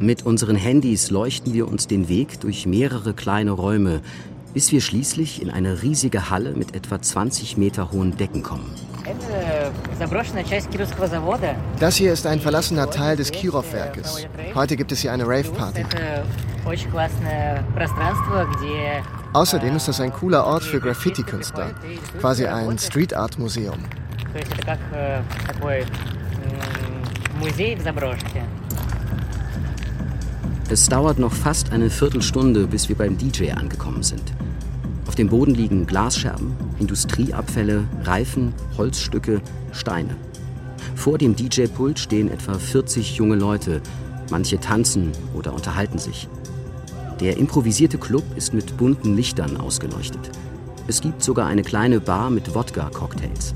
Mit 0.00 0.26
unseren 0.26 0.56
Handys 0.56 1.12
leuchten 1.12 1.52
wir 1.52 1.68
uns 1.68 1.86
den 1.86 2.08
Weg 2.08 2.40
durch 2.40 2.66
mehrere 2.66 3.14
kleine 3.14 3.52
Räume, 3.52 4.00
bis 4.54 4.72
wir 4.72 4.80
schließlich 4.80 5.40
in 5.40 5.50
eine 5.50 5.84
riesige 5.84 6.30
Halle 6.30 6.54
mit 6.56 6.74
etwa 6.74 7.00
20 7.00 7.56
Meter 7.56 7.92
hohen 7.92 8.16
Decken 8.16 8.42
kommen. 8.42 8.66
Das 11.78 11.96
hier 11.96 12.12
ist 12.12 12.26
ein 12.26 12.40
verlassener 12.40 12.90
Teil 12.90 13.16
des 13.16 13.30
Kirov-Werkes. 13.30 14.26
Heute 14.54 14.76
gibt 14.76 14.92
es 14.92 15.00
hier 15.00 15.12
eine 15.12 15.24
Rave-Party. 15.24 15.84
Außerdem 19.34 19.76
ist 19.76 19.88
das 19.88 20.00
ein 20.00 20.12
cooler 20.12 20.46
Ort 20.46 20.62
für 20.62 20.80
Graffiti-Künstler, 20.80 21.72
quasi 22.20 22.46
ein 22.46 22.78
Street-Art-Museum. 22.78 23.78
Es 30.70 30.88
dauert 30.88 31.18
noch 31.18 31.32
fast 31.32 31.72
eine 31.72 31.90
Viertelstunde, 31.90 32.66
bis 32.66 32.88
wir 32.88 32.96
beim 32.96 33.18
DJ 33.18 33.50
angekommen 33.50 34.02
sind. 34.02 34.32
Auf 35.14 35.18
dem 35.18 35.28
Boden 35.28 35.54
liegen 35.54 35.86
Glasscherben, 35.86 36.56
Industrieabfälle, 36.80 37.84
Reifen, 38.02 38.52
Holzstücke, 38.76 39.40
Steine. 39.70 40.16
Vor 40.96 41.18
dem 41.18 41.36
DJ-Pult 41.36 42.00
stehen 42.00 42.28
etwa 42.28 42.54
40 42.54 43.14
junge 43.14 43.36
Leute. 43.36 43.80
Manche 44.32 44.58
tanzen 44.58 45.12
oder 45.32 45.54
unterhalten 45.54 45.98
sich. 45.98 46.28
Der 47.20 47.36
improvisierte 47.36 47.96
Club 47.96 48.24
ist 48.34 48.54
mit 48.54 48.76
bunten 48.76 49.14
Lichtern 49.14 49.56
ausgeleuchtet. 49.56 50.32
Es 50.88 51.00
gibt 51.00 51.22
sogar 51.22 51.46
eine 51.46 51.62
kleine 51.62 52.00
Bar 52.00 52.28
mit 52.30 52.52
Wodka-Cocktails. 52.52 53.54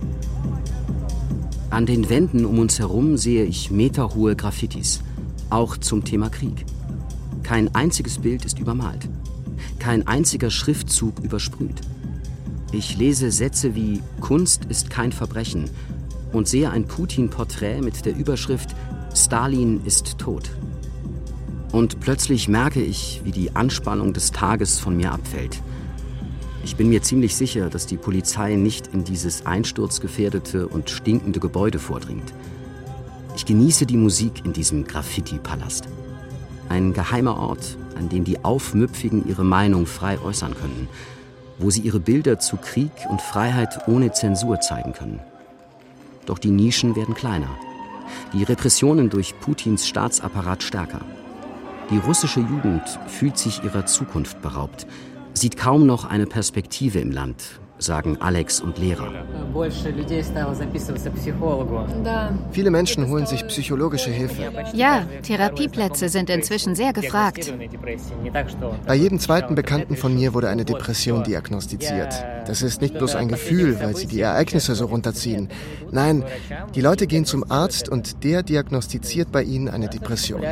An 1.71 1.87
den 1.87 2.09
Wänden 2.09 2.44
um 2.44 2.61
uns 2.61 2.79
herum 2.79 3.16
sehe 3.16 3.42
ich 3.42 3.73
meterhohe 3.73 4.37
Graffitis, 4.37 5.01
auch 5.51 5.77
zum 5.77 6.05
Thema 6.05 6.31
Krieg. 6.31 6.64
Kein 7.42 7.75
einziges 7.75 8.18
Bild 8.21 8.44
ist 8.44 8.61
übermalt. 8.61 9.09
Kein 9.79 10.07
einziger 10.07 10.51
Schriftzug 10.51 11.21
übersprüht. 11.21 11.81
Ich 12.73 12.99
lese 12.99 13.31
Sätze 13.31 13.75
wie 13.75 14.03
Kunst 14.21 14.67
ist 14.67 14.91
kein 14.91 15.12
Verbrechen 15.12 15.71
und 16.33 16.49
sehe 16.49 16.71
ein 16.71 16.87
Putin-Porträt 16.87 17.81
mit 17.81 18.05
der 18.05 18.17
Überschrift 18.17 18.75
Stalin 19.14 19.81
ist 19.85 20.19
tot. 20.19 20.51
Und 21.73 22.01
plötzlich 22.01 22.49
merke 22.49 22.83
ich, 22.83 23.23
wie 23.25 23.31
die 23.31 23.55
Anspannung 23.57 24.12
des 24.12 24.33
Tages 24.33 24.79
von 24.79 24.97
mir 24.97 25.12
abfällt. 25.12 25.61
Ich 26.64 26.77
bin 26.77 26.88
mir 26.88 27.03
ziemlich 27.03 27.37
sicher, 27.37 27.71
dass 27.71 27.87
die 27.87 27.97
Polizei 27.97 28.55
nicht 28.55 28.88
in 28.88 29.05
dieses 29.05 29.47
einsturzgefährdete 29.47 30.69
und 30.69 30.91
stinkende 30.91 31.41
Gebäude 31.41 31.79
vordringt. 31.79 32.35
Ich 33.37 33.47
genieße 33.47 33.87
die 33.87 33.97
Musik 33.97 34.45
in 34.45 34.53
diesem 34.53 34.85
Graffiti-Palast. 34.85 35.88
Ein 36.69 36.93
geheimer 36.93 37.38
Ort, 37.38 37.79
an 37.99 38.09
dem 38.09 38.25
die 38.25 38.45
Aufmüpfigen 38.45 39.29
ihre 39.29 39.45
Meinung 39.45 39.87
frei 39.87 40.19
äußern 40.21 40.55
können, 40.55 40.89
wo 41.59 41.71
sie 41.71 41.81
ihre 41.81 42.01
Bilder 42.01 42.39
zu 42.39 42.57
Krieg 42.57 42.93
und 43.11 43.21
Freiheit 43.21 43.89
ohne 43.89 44.13
Zensur 44.13 44.61
zeigen 44.61 44.93
können. 44.93 45.21
Doch 46.27 46.39
die 46.39 46.51
Nischen 46.51 46.97
werden 46.97 47.15
kleiner. 47.15 47.51
Die 48.33 48.45
Repressionen 48.45 49.11
durch 49.11 49.39
Putins 49.41 49.87
Staatsapparat 49.87 50.63
stärker. 50.63 51.01
Die 51.91 51.99
russische 51.99 52.41
Jugend 52.41 52.83
fühlt 53.07 53.39
sich 53.39 53.65
ihrer 53.65 53.87
Zukunft 53.87 54.41
beraubt, 54.43 54.87
sieht 55.33 55.57
kaum 55.57 55.87
noch 55.87 56.05
eine 56.05 56.27
Perspektive 56.27 57.01
im 57.01 57.11
Land, 57.11 57.61
sagen 57.79 58.17
Alex 58.21 58.61
und 58.61 58.79
Lehrer. 58.79 59.12
Viele 62.51 62.71
Menschen 62.71 63.09
holen 63.09 63.27
sich 63.27 63.47
psychologische 63.47 64.11
Hilfe. 64.11 64.43
Ja, 64.73 65.07
Therapieplätze 65.23 66.09
sind 66.09 66.31
inzwischen 66.31 66.75
sehr 66.75 66.93
gefragt. 66.93 67.53
Bei 68.87 68.95
jedem 68.95 69.19
zweiten 69.19 69.55
Bekannten 69.55 69.97
von 69.97 70.14
mir 70.14 70.35
wurde 70.35 70.49
eine 70.49 70.64
Depression 70.64 71.25
diagnostiziert. 71.25 72.25
Das 72.47 72.62
ist 72.62 72.81
nicht 72.81 72.95
bloß 72.95 73.14
ein 73.14 73.29
Gefühl, 73.29 73.79
weil 73.81 73.97
sie 73.97 74.07
die 74.07 74.21
Ereignisse 74.21 74.75
so 74.75 74.87
runterziehen. 74.87 75.49
Nein, 75.91 76.25
die 76.75 76.81
Leute 76.81 77.07
gehen 77.07 77.25
zum 77.25 77.51
Arzt 77.51 77.88
und 77.88 78.25
der 78.25 78.43
diagnostiziert 78.43 79.33
bei 79.33 79.43
ihnen 79.43 79.69
eine 79.69 79.88
Depression. 79.88 80.43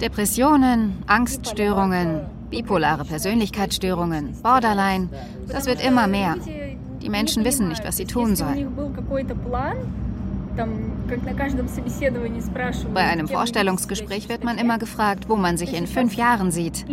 Depressionen, 0.00 1.02
Angststörungen, 1.06 2.20
bipolare 2.50 3.04
Persönlichkeitsstörungen, 3.04 4.34
Borderline, 4.42 5.08
das 5.48 5.66
wird 5.66 5.84
immer 5.84 6.06
mehr. 6.06 6.36
Die 7.02 7.08
Menschen 7.08 7.44
wissen 7.44 7.68
nicht, 7.68 7.84
was 7.84 7.96
sie 7.96 8.06
tun 8.06 8.36
sollen. 8.36 8.68
Bei 12.94 13.04
einem 13.04 13.28
Vorstellungsgespräch 13.28 14.28
wird 14.28 14.42
man 14.42 14.58
immer 14.58 14.78
gefragt, 14.78 15.28
wo 15.28 15.36
man 15.36 15.56
sich 15.56 15.72
in 15.72 15.86
fünf 15.86 16.14
Jahren 16.14 16.50
sieht. 16.50 16.84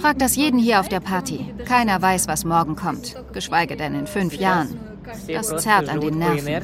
Frag 0.00 0.18
das 0.18 0.36
jeden 0.36 0.58
hier 0.58 0.80
auf 0.80 0.88
der 0.88 1.00
Party. 1.00 1.54
Keiner 1.64 2.02
weiß, 2.02 2.28
was 2.28 2.44
morgen 2.44 2.76
kommt, 2.76 3.16
geschweige 3.32 3.76
denn 3.76 3.94
in 3.94 4.06
fünf 4.06 4.34
Jahren. 4.34 4.78
Das 5.26 5.56
zerrt 5.56 5.88
an 5.88 6.00
den 6.00 6.18
Nerven. 6.18 6.62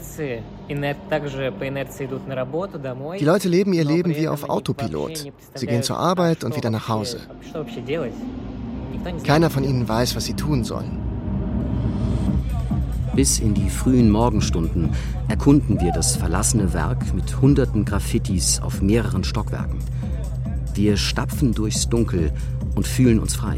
Die 3.19 3.25
Leute 3.25 3.49
leben 3.49 3.73
ihr 3.73 3.85
Leben 3.85 4.15
wie 4.15 4.29
auf 4.29 4.49
Autopilot. 4.49 5.33
Sie 5.55 5.67
gehen 5.67 5.83
zur 5.83 5.99
Arbeit 5.99 6.45
und 6.45 6.57
wieder 6.57 6.71
nach 6.71 6.89
Hause. 6.89 7.21
Keiner 9.25 9.51
von 9.51 9.65
ihnen 9.65 9.89
weiß, 9.89 10.15
was 10.17 10.27
sie 10.27 10.35
tun 10.35 10.65
sollen. 10.65 10.99
Bis 13.15 13.41
in 13.41 13.55
die 13.55 13.71
frühen 13.71 14.11
Morgenstunden 14.11 14.91
erkunden 15.29 15.81
wir 15.81 15.93
das 15.93 16.17
verlassene 16.17 16.73
Werk 16.73 17.15
mit 17.15 17.41
hunderten 17.41 17.85
Graffitis 17.85 18.61
auf 18.61 18.81
mehreren 18.81 19.25
Stockwerken. 19.25 19.79
Wir 20.75 20.97
stapfen 20.97 21.53
durchs 21.53 21.89
Dunkel 21.89 22.31
und 22.77 22.87
fühlen 22.87 23.19
uns 23.19 23.35
frei. 23.35 23.57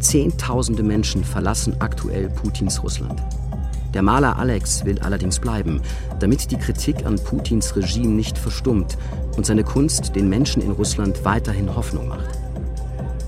Zehntausende 0.00 0.82
Menschen 0.82 1.22
verlassen 1.22 1.76
aktuell 1.78 2.28
Putins 2.30 2.82
Russland. 2.82 3.22
Der 3.94 4.02
Maler 4.02 4.38
Alex 4.38 4.84
will 4.84 5.00
allerdings 5.00 5.40
bleiben, 5.40 5.82
damit 6.20 6.50
die 6.50 6.58
Kritik 6.58 7.04
an 7.04 7.16
Putins 7.16 7.74
Regime 7.74 8.14
nicht 8.14 8.38
verstummt 8.38 8.96
und 9.36 9.46
seine 9.46 9.64
Kunst 9.64 10.14
den 10.14 10.28
Menschen 10.28 10.62
in 10.62 10.70
Russland 10.70 11.24
weiterhin 11.24 11.74
Hoffnung 11.74 12.08
macht. 12.08 12.38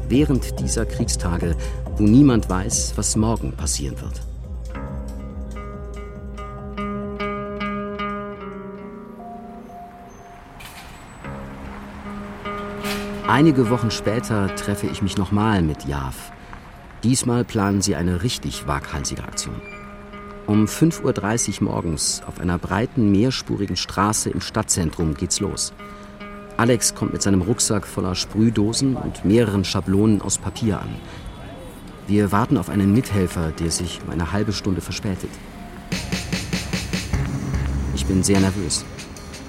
Während 0.09 0.61
dieser 0.61 0.87
Kriegstage, 0.87 1.57
wo 1.96 2.05
niemand 2.05 2.48
weiß, 2.48 2.92
was 2.96 3.16
morgen 3.16 3.53
passieren 3.53 4.01
wird. 4.01 4.20
Einige 13.27 13.70
Wochen 13.70 13.90
später 13.90 14.55
treffe 14.57 14.87
ich 14.87 15.01
mich 15.01 15.16
nochmal 15.16 15.62
mit 15.62 15.87
Jav. 15.87 16.33
Diesmal 17.03 17.44
planen 17.44 17.81
sie 17.81 17.96
eine 17.96 18.22
richtig 18.22 18.66
waghalsige 18.66 19.25
Aktion. 19.25 19.71
Um 20.52 20.66
5.30 20.66 21.62
Uhr 21.62 21.72
morgens 21.72 22.20
auf 22.26 22.38
einer 22.38 22.58
breiten, 22.58 23.10
mehrspurigen 23.10 23.74
Straße 23.74 24.28
im 24.28 24.42
Stadtzentrum 24.42 25.14
geht's 25.14 25.40
los. 25.40 25.72
Alex 26.58 26.94
kommt 26.94 27.14
mit 27.14 27.22
seinem 27.22 27.40
Rucksack 27.40 27.86
voller 27.86 28.14
Sprühdosen 28.14 28.94
und 28.94 29.24
mehreren 29.24 29.64
Schablonen 29.64 30.20
aus 30.20 30.36
Papier 30.36 30.78
an. 30.78 30.94
Wir 32.06 32.32
warten 32.32 32.58
auf 32.58 32.68
einen 32.68 32.92
Mithelfer, 32.92 33.50
der 33.52 33.70
sich 33.70 34.00
um 34.04 34.12
eine 34.12 34.32
halbe 34.32 34.52
Stunde 34.52 34.82
verspätet. 34.82 35.30
Ich 37.94 38.04
bin 38.04 38.22
sehr 38.22 38.40
nervös. 38.40 38.84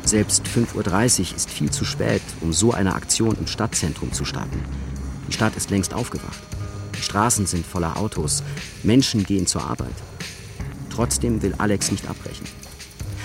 Selbst 0.06 0.46
5.30 0.46 1.32
Uhr 1.32 1.36
ist 1.36 1.50
viel 1.50 1.70
zu 1.70 1.84
spät, 1.84 2.22
um 2.40 2.54
so 2.54 2.72
eine 2.72 2.96
Aktion 2.96 3.36
im 3.38 3.48
Stadtzentrum 3.48 4.14
zu 4.14 4.24
starten. 4.24 4.64
Die 5.28 5.34
Stadt 5.34 5.58
ist 5.58 5.70
längst 5.70 5.94
aufgewacht. 5.94 6.40
Die 6.98 7.02
Straßen 7.02 7.46
sind 7.46 7.66
voller 7.66 7.98
Autos. 7.98 8.42
Menschen 8.84 9.26
gehen 9.26 9.48
zur 9.48 9.66
Arbeit. 9.66 9.96
Trotzdem 10.94 11.42
will 11.42 11.56
Alex 11.58 11.92
nicht 11.92 12.08
abbrechen. 12.08 12.46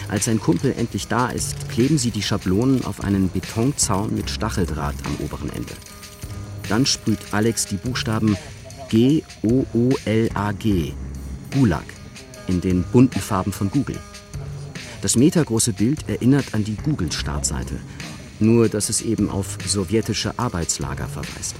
Als 0.08 0.24
sein 0.24 0.40
Kumpel 0.40 0.74
endlich 0.78 1.06
da 1.06 1.28
ist, 1.28 1.68
kleben 1.68 1.98
sie 1.98 2.10
die 2.10 2.22
Schablonen 2.22 2.82
auf 2.86 3.04
einen 3.04 3.30
Betonzaun 3.30 4.14
mit 4.14 4.30
Stacheldraht 4.30 4.94
am 5.04 5.24
oberen 5.24 5.50
Ende. 5.50 5.74
Dann 6.70 6.86
sprüht 6.86 7.18
Alex 7.32 7.66
die 7.66 7.76
Buchstaben 7.76 8.38
G-O-O-L-A-G, 8.88 10.92
Gulag, 11.52 11.84
in 12.46 12.62
den 12.62 12.84
bunten 12.84 13.20
Farben 13.20 13.52
von 13.52 13.70
Google. 13.70 13.98
Das 15.02 15.16
metergroße 15.16 15.74
Bild 15.74 16.08
erinnert 16.08 16.54
an 16.54 16.64
die 16.64 16.76
Google-Startseite, 16.76 17.78
nur 18.40 18.70
dass 18.70 18.88
es 18.88 19.02
eben 19.02 19.28
auf 19.28 19.58
sowjetische 19.66 20.38
Arbeitslager 20.38 21.06
verweist. 21.06 21.56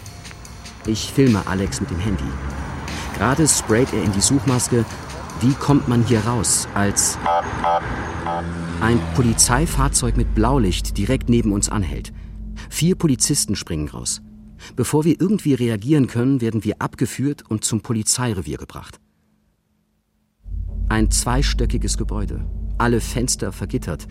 Ich 0.87 1.12
filme 1.12 1.47
Alex 1.47 1.83
mit 1.83 1.90
dem 1.90 1.99
Handy. 1.99 2.25
Gerade 3.18 3.47
sprayt 3.47 3.92
er 3.92 4.03
in 4.03 4.12
die 4.12 4.23
Suchmaske 4.23 4.87
wie 5.40 5.53
kommt 5.53 5.88
man 5.88 6.05
hier 6.05 6.20
raus, 6.20 6.68
als 6.74 7.16
ein 8.81 9.01
Polizeifahrzeug 9.14 10.16
mit 10.16 10.35
Blaulicht 10.35 10.96
direkt 10.98 11.29
neben 11.29 11.53
uns 11.53 11.68
anhält. 11.68 12.12
Vier 12.70 12.96
Polizisten 12.96 13.57
springen 13.57 13.88
raus. 13.88 14.20
Bevor 14.74 15.05
wir 15.05 15.20
irgendwie 15.20 15.55
reagieren 15.55 16.09
können, 16.09 16.40
werden 16.40 16.64
wir 16.64 16.77
abgeführt 16.81 17.44
und 17.48 17.64
zum 17.64 17.81
Polizeirevier 17.81 18.59
gebracht. 18.59 18.98
Ein 20.88 21.11
zweistöckiges 21.11 21.96
Gebäude, 21.98 22.44
alle 22.77 23.01
Fenster 23.01 23.53
vergittert. 23.53 24.09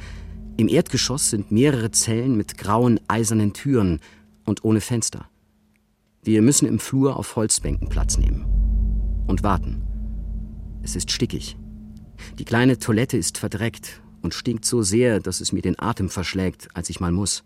Im 0.56 0.70
Erdgeschoss 0.70 1.30
sind 1.30 1.52
mehrere 1.52 1.92
Zellen 1.92 2.38
mit 2.38 2.58
grauen 2.58 3.00
eisernen 3.08 3.54
Türen 3.54 4.00
und 4.46 4.64
ohne 4.64 4.80
Fenster. 4.82 5.30
Wir 6.24 6.42
müssen 6.42 6.68
im 6.68 6.80
Flur 6.80 7.18
auf 7.18 7.36
Holzbänken 7.36 7.90
Platz 7.90 8.18
nehmen 8.18 8.46
und 9.28 9.44
warten. 9.44 9.87
Es 10.88 10.96
ist 10.96 11.12
stickig. 11.12 11.58
Die 12.40 12.46
kleine 12.46 12.80
Toilette 12.80 13.18
ist 13.18 13.38
verdreckt 13.38 14.02
und 14.22 14.34
stinkt 14.34 14.64
so 14.64 14.84
sehr, 14.84 15.20
dass 15.20 15.42
es 15.42 15.52
mir 15.52 15.62
den 15.62 15.78
Atem 15.78 16.08
verschlägt, 16.08 16.70
als 16.76 16.90
ich 16.90 17.02
mal 17.02 17.12
muss. 17.12 17.44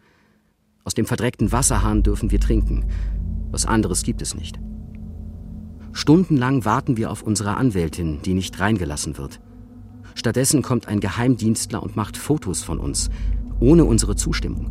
Aus 0.84 0.94
dem 0.94 1.08
verdreckten 1.08 1.52
Wasserhahn 1.52 2.04
dürfen 2.04 2.30
wir 2.30 2.40
trinken. 2.40 2.86
Was 3.50 3.66
anderes 3.66 4.04
gibt 4.04 4.22
es 4.22 4.36
nicht. 4.36 4.60
Stundenlang 5.92 6.66
warten 6.66 6.98
wir 6.98 7.10
auf 7.10 7.24
unsere 7.24 7.58
Anwältin, 7.58 8.22
die 8.22 8.36
nicht 8.36 8.60
reingelassen 8.60 9.18
wird. 9.18 9.42
Stattdessen 10.14 10.62
kommt 10.62 10.88
ein 10.88 11.00
Geheimdienstler 11.00 11.82
und 11.82 11.96
macht 11.96 12.18
Fotos 12.18 12.62
von 12.62 12.78
uns, 12.78 13.10
ohne 13.60 13.86
unsere 13.86 14.16
Zustimmung. 14.16 14.70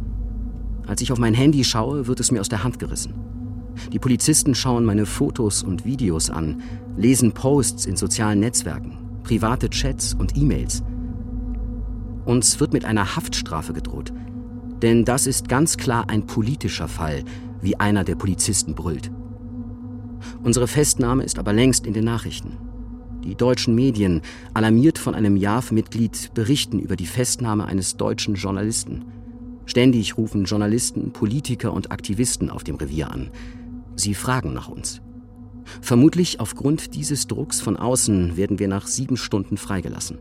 Als 0.86 1.00
ich 1.00 1.10
auf 1.10 1.18
mein 1.18 1.34
Handy 1.34 1.64
schaue, 1.64 2.06
wird 2.06 2.20
es 2.20 2.30
mir 2.30 2.40
aus 2.40 2.48
der 2.48 2.62
Hand 2.62 2.78
gerissen. 2.78 3.14
Die 3.92 3.98
Polizisten 3.98 4.54
schauen 4.54 4.84
meine 4.84 5.06
Fotos 5.06 5.62
und 5.62 5.84
Videos 5.84 6.30
an, 6.30 6.62
lesen 6.96 7.32
Posts 7.32 7.86
in 7.86 7.96
sozialen 7.96 8.40
Netzwerken, 8.40 8.98
private 9.22 9.70
Chats 9.70 10.14
und 10.14 10.36
E-Mails. 10.36 10.82
Uns 12.24 12.60
wird 12.60 12.72
mit 12.72 12.84
einer 12.84 13.16
Haftstrafe 13.16 13.72
gedroht. 13.72 14.12
Denn 14.82 15.04
das 15.04 15.26
ist 15.26 15.48
ganz 15.48 15.76
klar 15.76 16.08
ein 16.08 16.26
politischer 16.26 16.88
Fall, 16.88 17.24
wie 17.60 17.78
einer 17.78 18.04
der 18.04 18.14
Polizisten 18.14 18.74
brüllt. 18.74 19.10
Unsere 20.42 20.66
Festnahme 20.66 21.24
ist 21.24 21.38
aber 21.38 21.52
längst 21.52 21.86
in 21.86 21.92
den 21.92 22.04
Nachrichten. 22.04 22.56
Die 23.24 23.34
deutschen 23.34 23.74
Medien, 23.74 24.22
alarmiert 24.54 24.98
von 24.98 25.14
einem 25.14 25.36
JAF-Mitglied, 25.36 26.32
berichten 26.32 26.78
über 26.78 26.96
die 26.96 27.06
Festnahme 27.06 27.66
eines 27.66 27.96
deutschen 27.98 28.34
Journalisten. 28.34 29.04
Ständig 29.66 30.16
rufen 30.16 30.44
Journalisten, 30.44 31.12
Politiker 31.12 31.72
und 31.72 31.92
Aktivisten 31.92 32.48
auf 32.48 32.64
dem 32.64 32.76
Revier 32.76 33.10
an. 33.10 33.30
Sie 33.99 34.13
fragen 34.13 34.53
nach 34.53 34.67
uns. 34.67 35.01
Vermutlich 35.81 36.39
aufgrund 36.39 36.95
dieses 36.95 37.27
Drucks 37.27 37.61
von 37.61 37.77
außen 37.77 38.37
werden 38.37 38.59
wir 38.59 38.67
nach 38.67 38.87
sieben 38.87 39.17
Stunden 39.17 39.57
freigelassen. 39.57 40.19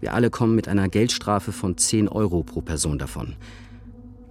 Wir 0.00 0.14
alle 0.14 0.30
kommen 0.30 0.54
mit 0.54 0.68
einer 0.68 0.88
Geldstrafe 0.88 1.52
von 1.52 1.76
10 1.76 2.08
Euro 2.08 2.42
pro 2.42 2.60
Person 2.60 2.98
davon. 2.98 3.36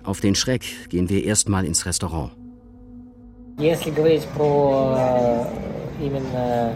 Auf 0.03 0.19
den 0.19 0.35
Schreck 0.35 0.89
gehen 0.89 1.09
wir 1.09 1.23
erstmal 1.23 1.65
ins 1.65 1.85
Restaurant. 1.85 2.31
Если 3.59 3.91
говорить 3.91 4.27
про 4.33 4.97
э, 4.97 6.05
именно 6.05 6.73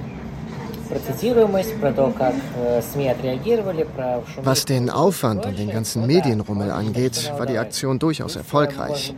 was 4.44 4.66
den 4.66 4.90
Aufwand 4.90 5.46
und 5.46 5.60
den 5.60 5.70
ganzen 5.70 6.06
Medienrummel 6.08 6.72
angeht, 6.72 7.34
war 7.38 7.46
die 7.46 7.58
Aktion 7.58 8.00
durchaus 8.00 8.36
erfolgreich. 8.36 9.14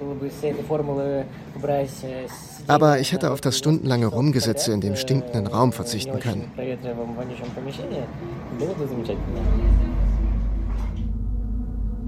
Aber 2.66 3.00
ich 3.00 3.12
hätte 3.12 3.30
auf 3.30 3.40
das 3.40 3.58
stundenlange 3.58 4.06
Rumgesitze 4.06 4.72
in 4.72 4.80
dem 4.80 4.96
stinkenden 4.96 5.46
Raum 5.46 5.72
verzichten 5.72 6.18
können. 6.18 6.50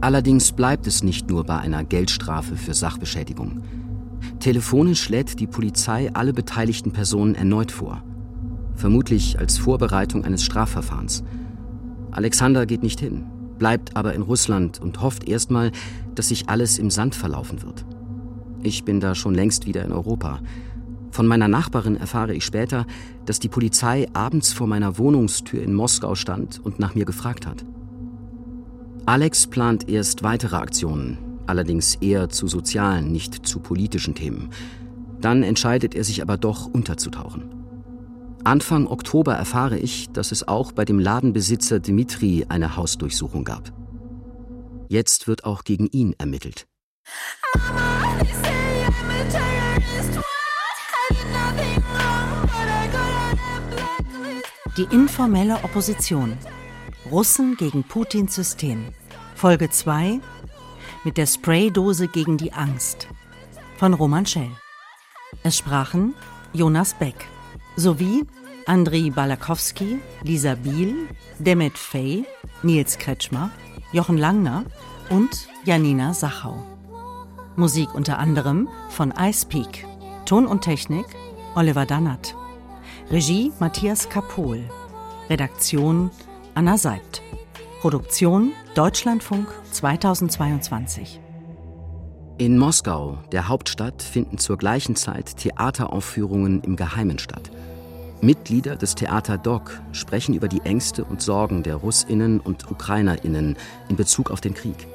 Allerdings 0.00 0.52
bleibt 0.52 0.86
es 0.86 1.02
nicht 1.02 1.28
nur 1.28 1.44
bei 1.44 1.58
einer 1.58 1.84
Geldstrafe 1.84 2.56
für 2.56 2.74
Sachbeschädigung. 2.74 3.62
Telefonisch 4.40 5.08
lädt 5.08 5.40
die 5.40 5.46
Polizei 5.46 6.10
alle 6.12 6.32
beteiligten 6.32 6.92
Personen 6.92 7.34
erneut 7.34 7.72
vor 7.72 8.02
vermutlich 8.76 9.38
als 9.38 9.58
Vorbereitung 9.58 10.24
eines 10.24 10.44
Strafverfahrens. 10.44 11.24
Alexander 12.12 12.66
geht 12.66 12.82
nicht 12.82 13.00
hin, 13.00 13.26
bleibt 13.58 13.96
aber 13.96 14.14
in 14.14 14.22
Russland 14.22 14.80
und 14.80 15.00
hofft 15.00 15.28
erstmal, 15.28 15.72
dass 16.14 16.28
sich 16.28 16.48
alles 16.48 16.78
im 16.78 16.90
Sand 16.90 17.14
verlaufen 17.14 17.62
wird. 17.62 17.84
Ich 18.62 18.84
bin 18.84 19.00
da 19.00 19.14
schon 19.14 19.34
längst 19.34 19.66
wieder 19.66 19.84
in 19.84 19.92
Europa. 19.92 20.40
Von 21.10 21.26
meiner 21.26 21.48
Nachbarin 21.48 21.96
erfahre 21.96 22.34
ich 22.34 22.44
später, 22.44 22.86
dass 23.24 23.40
die 23.40 23.48
Polizei 23.48 24.06
abends 24.12 24.52
vor 24.52 24.66
meiner 24.66 24.98
Wohnungstür 24.98 25.62
in 25.62 25.72
Moskau 25.74 26.14
stand 26.14 26.60
und 26.62 26.78
nach 26.78 26.94
mir 26.94 27.04
gefragt 27.04 27.46
hat. 27.46 27.64
Alex 29.06 29.46
plant 29.46 29.88
erst 29.88 30.22
weitere 30.22 30.56
Aktionen, 30.56 31.18
allerdings 31.46 31.94
eher 31.96 32.28
zu 32.28 32.48
sozialen, 32.48 33.12
nicht 33.12 33.46
zu 33.46 33.60
politischen 33.60 34.14
Themen. 34.14 34.50
Dann 35.20 35.42
entscheidet 35.42 35.94
er 35.94 36.04
sich 36.04 36.22
aber 36.22 36.36
doch 36.36 36.66
unterzutauchen. 36.66 37.56
Anfang 38.44 38.86
Oktober 38.86 39.34
erfahre 39.34 39.78
ich, 39.78 40.10
dass 40.10 40.32
es 40.32 40.46
auch 40.46 40.72
bei 40.72 40.84
dem 40.84 40.98
Ladenbesitzer 40.98 41.80
Dimitri 41.80 42.46
eine 42.48 42.76
Hausdurchsuchung 42.76 43.44
gab. 43.44 43.72
Jetzt 44.88 45.26
wird 45.26 45.44
auch 45.44 45.64
gegen 45.64 45.86
ihn 45.86 46.14
ermittelt. 46.18 46.66
Die 54.76 54.86
informelle 54.90 55.54
Opposition. 55.64 56.36
Russen 57.10 57.56
gegen 57.56 57.82
Putins 57.84 58.34
System. 58.34 58.84
Folge 59.34 59.70
2 59.70 60.20
mit 61.04 61.16
der 61.16 61.26
Spraydose 61.26 62.08
gegen 62.08 62.36
die 62.36 62.52
Angst 62.52 63.08
von 63.78 63.94
Roman 63.94 64.26
Schell. 64.26 64.50
Es 65.42 65.56
sprachen 65.56 66.14
Jonas 66.52 66.94
Beck 66.94 67.26
sowie 67.76 68.26
Andriy 68.66 69.10
Balakowski, 69.10 69.98
Lisa 70.22 70.56
Biel, 70.56 71.08
Demet 71.38 71.78
Fey, 71.78 72.26
Nils 72.62 72.98
Kretschmer, 72.98 73.50
Jochen 73.92 74.18
Langner 74.18 74.64
und 75.08 75.48
Janina 75.64 76.12
Sachau. 76.12 76.75
Musik 77.56 77.94
unter 77.94 78.18
anderem 78.18 78.68
von 78.90 79.14
Ice 79.18 79.46
Peak. 79.46 79.86
Ton 80.26 80.46
und 80.46 80.60
Technik 80.60 81.06
Oliver 81.54 81.86
Dannert. 81.86 82.34
Regie 83.10 83.50
Matthias 83.58 84.10
Kapohl. 84.10 84.64
Redaktion 85.30 86.10
Anna 86.54 86.76
Seibt. 86.76 87.22
Produktion 87.80 88.52
Deutschlandfunk 88.74 89.48
2022. 89.70 91.18
In 92.36 92.58
Moskau, 92.58 93.18
der 93.32 93.48
Hauptstadt, 93.48 94.02
finden 94.02 94.36
zur 94.36 94.58
gleichen 94.58 94.94
Zeit 94.94 95.38
Theateraufführungen 95.38 96.60
im 96.62 96.76
Geheimen 96.76 97.18
statt. 97.18 97.50
Mitglieder 98.20 98.76
des 98.76 98.94
Theater 98.96 99.38
Doc 99.38 99.80
sprechen 99.92 100.34
über 100.34 100.48
die 100.48 100.60
Ängste 100.60 101.04
und 101.04 101.22
Sorgen 101.22 101.62
der 101.62 101.76
Russinnen 101.76 102.38
und 102.38 102.70
Ukrainerinnen 102.70 103.56
in 103.88 103.96
Bezug 103.96 104.30
auf 104.30 104.42
den 104.42 104.52
Krieg. 104.52 104.86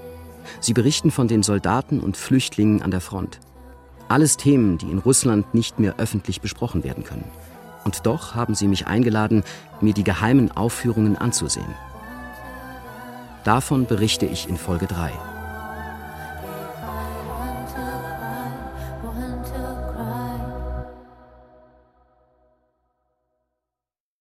Sie 0.60 0.74
berichten 0.74 1.12
von 1.12 1.28
den 1.28 1.44
Soldaten 1.44 2.00
und 2.00 2.18
Flüchtlingen 2.18 2.82
an 2.82 2.92
der 2.92 3.02
Front. 3.02 3.40
Alles 4.08 4.38
Themen, 4.38 4.78
die 4.78 4.92
in 4.92 5.00
Russland 5.00 5.54
nicht 5.54 5.80
mehr 5.80 5.96
öffentlich 5.98 6.42
besprochen 6.42 6.84
werden 6.84 7.04
können. 7.04 7.24
Und 7.84 8.06
doch 8.06 8.36
haben 8.36 8.56
sie 8.56 8.68
mich 8.68 8.88
eingeladen, 8.88 9.44
mir 9.80 9.94
die 9.94 10.04
geheimen 10.04 10.52
Aufführungen 10.52 11.16
anzusehen. 11.18 11.74
Davon 13.44 13.86
berichte 13.86 14.26
ich 14.26 14.48
in 14.48 14.58
Folge 14.58 14.86
3. 14.86 15.12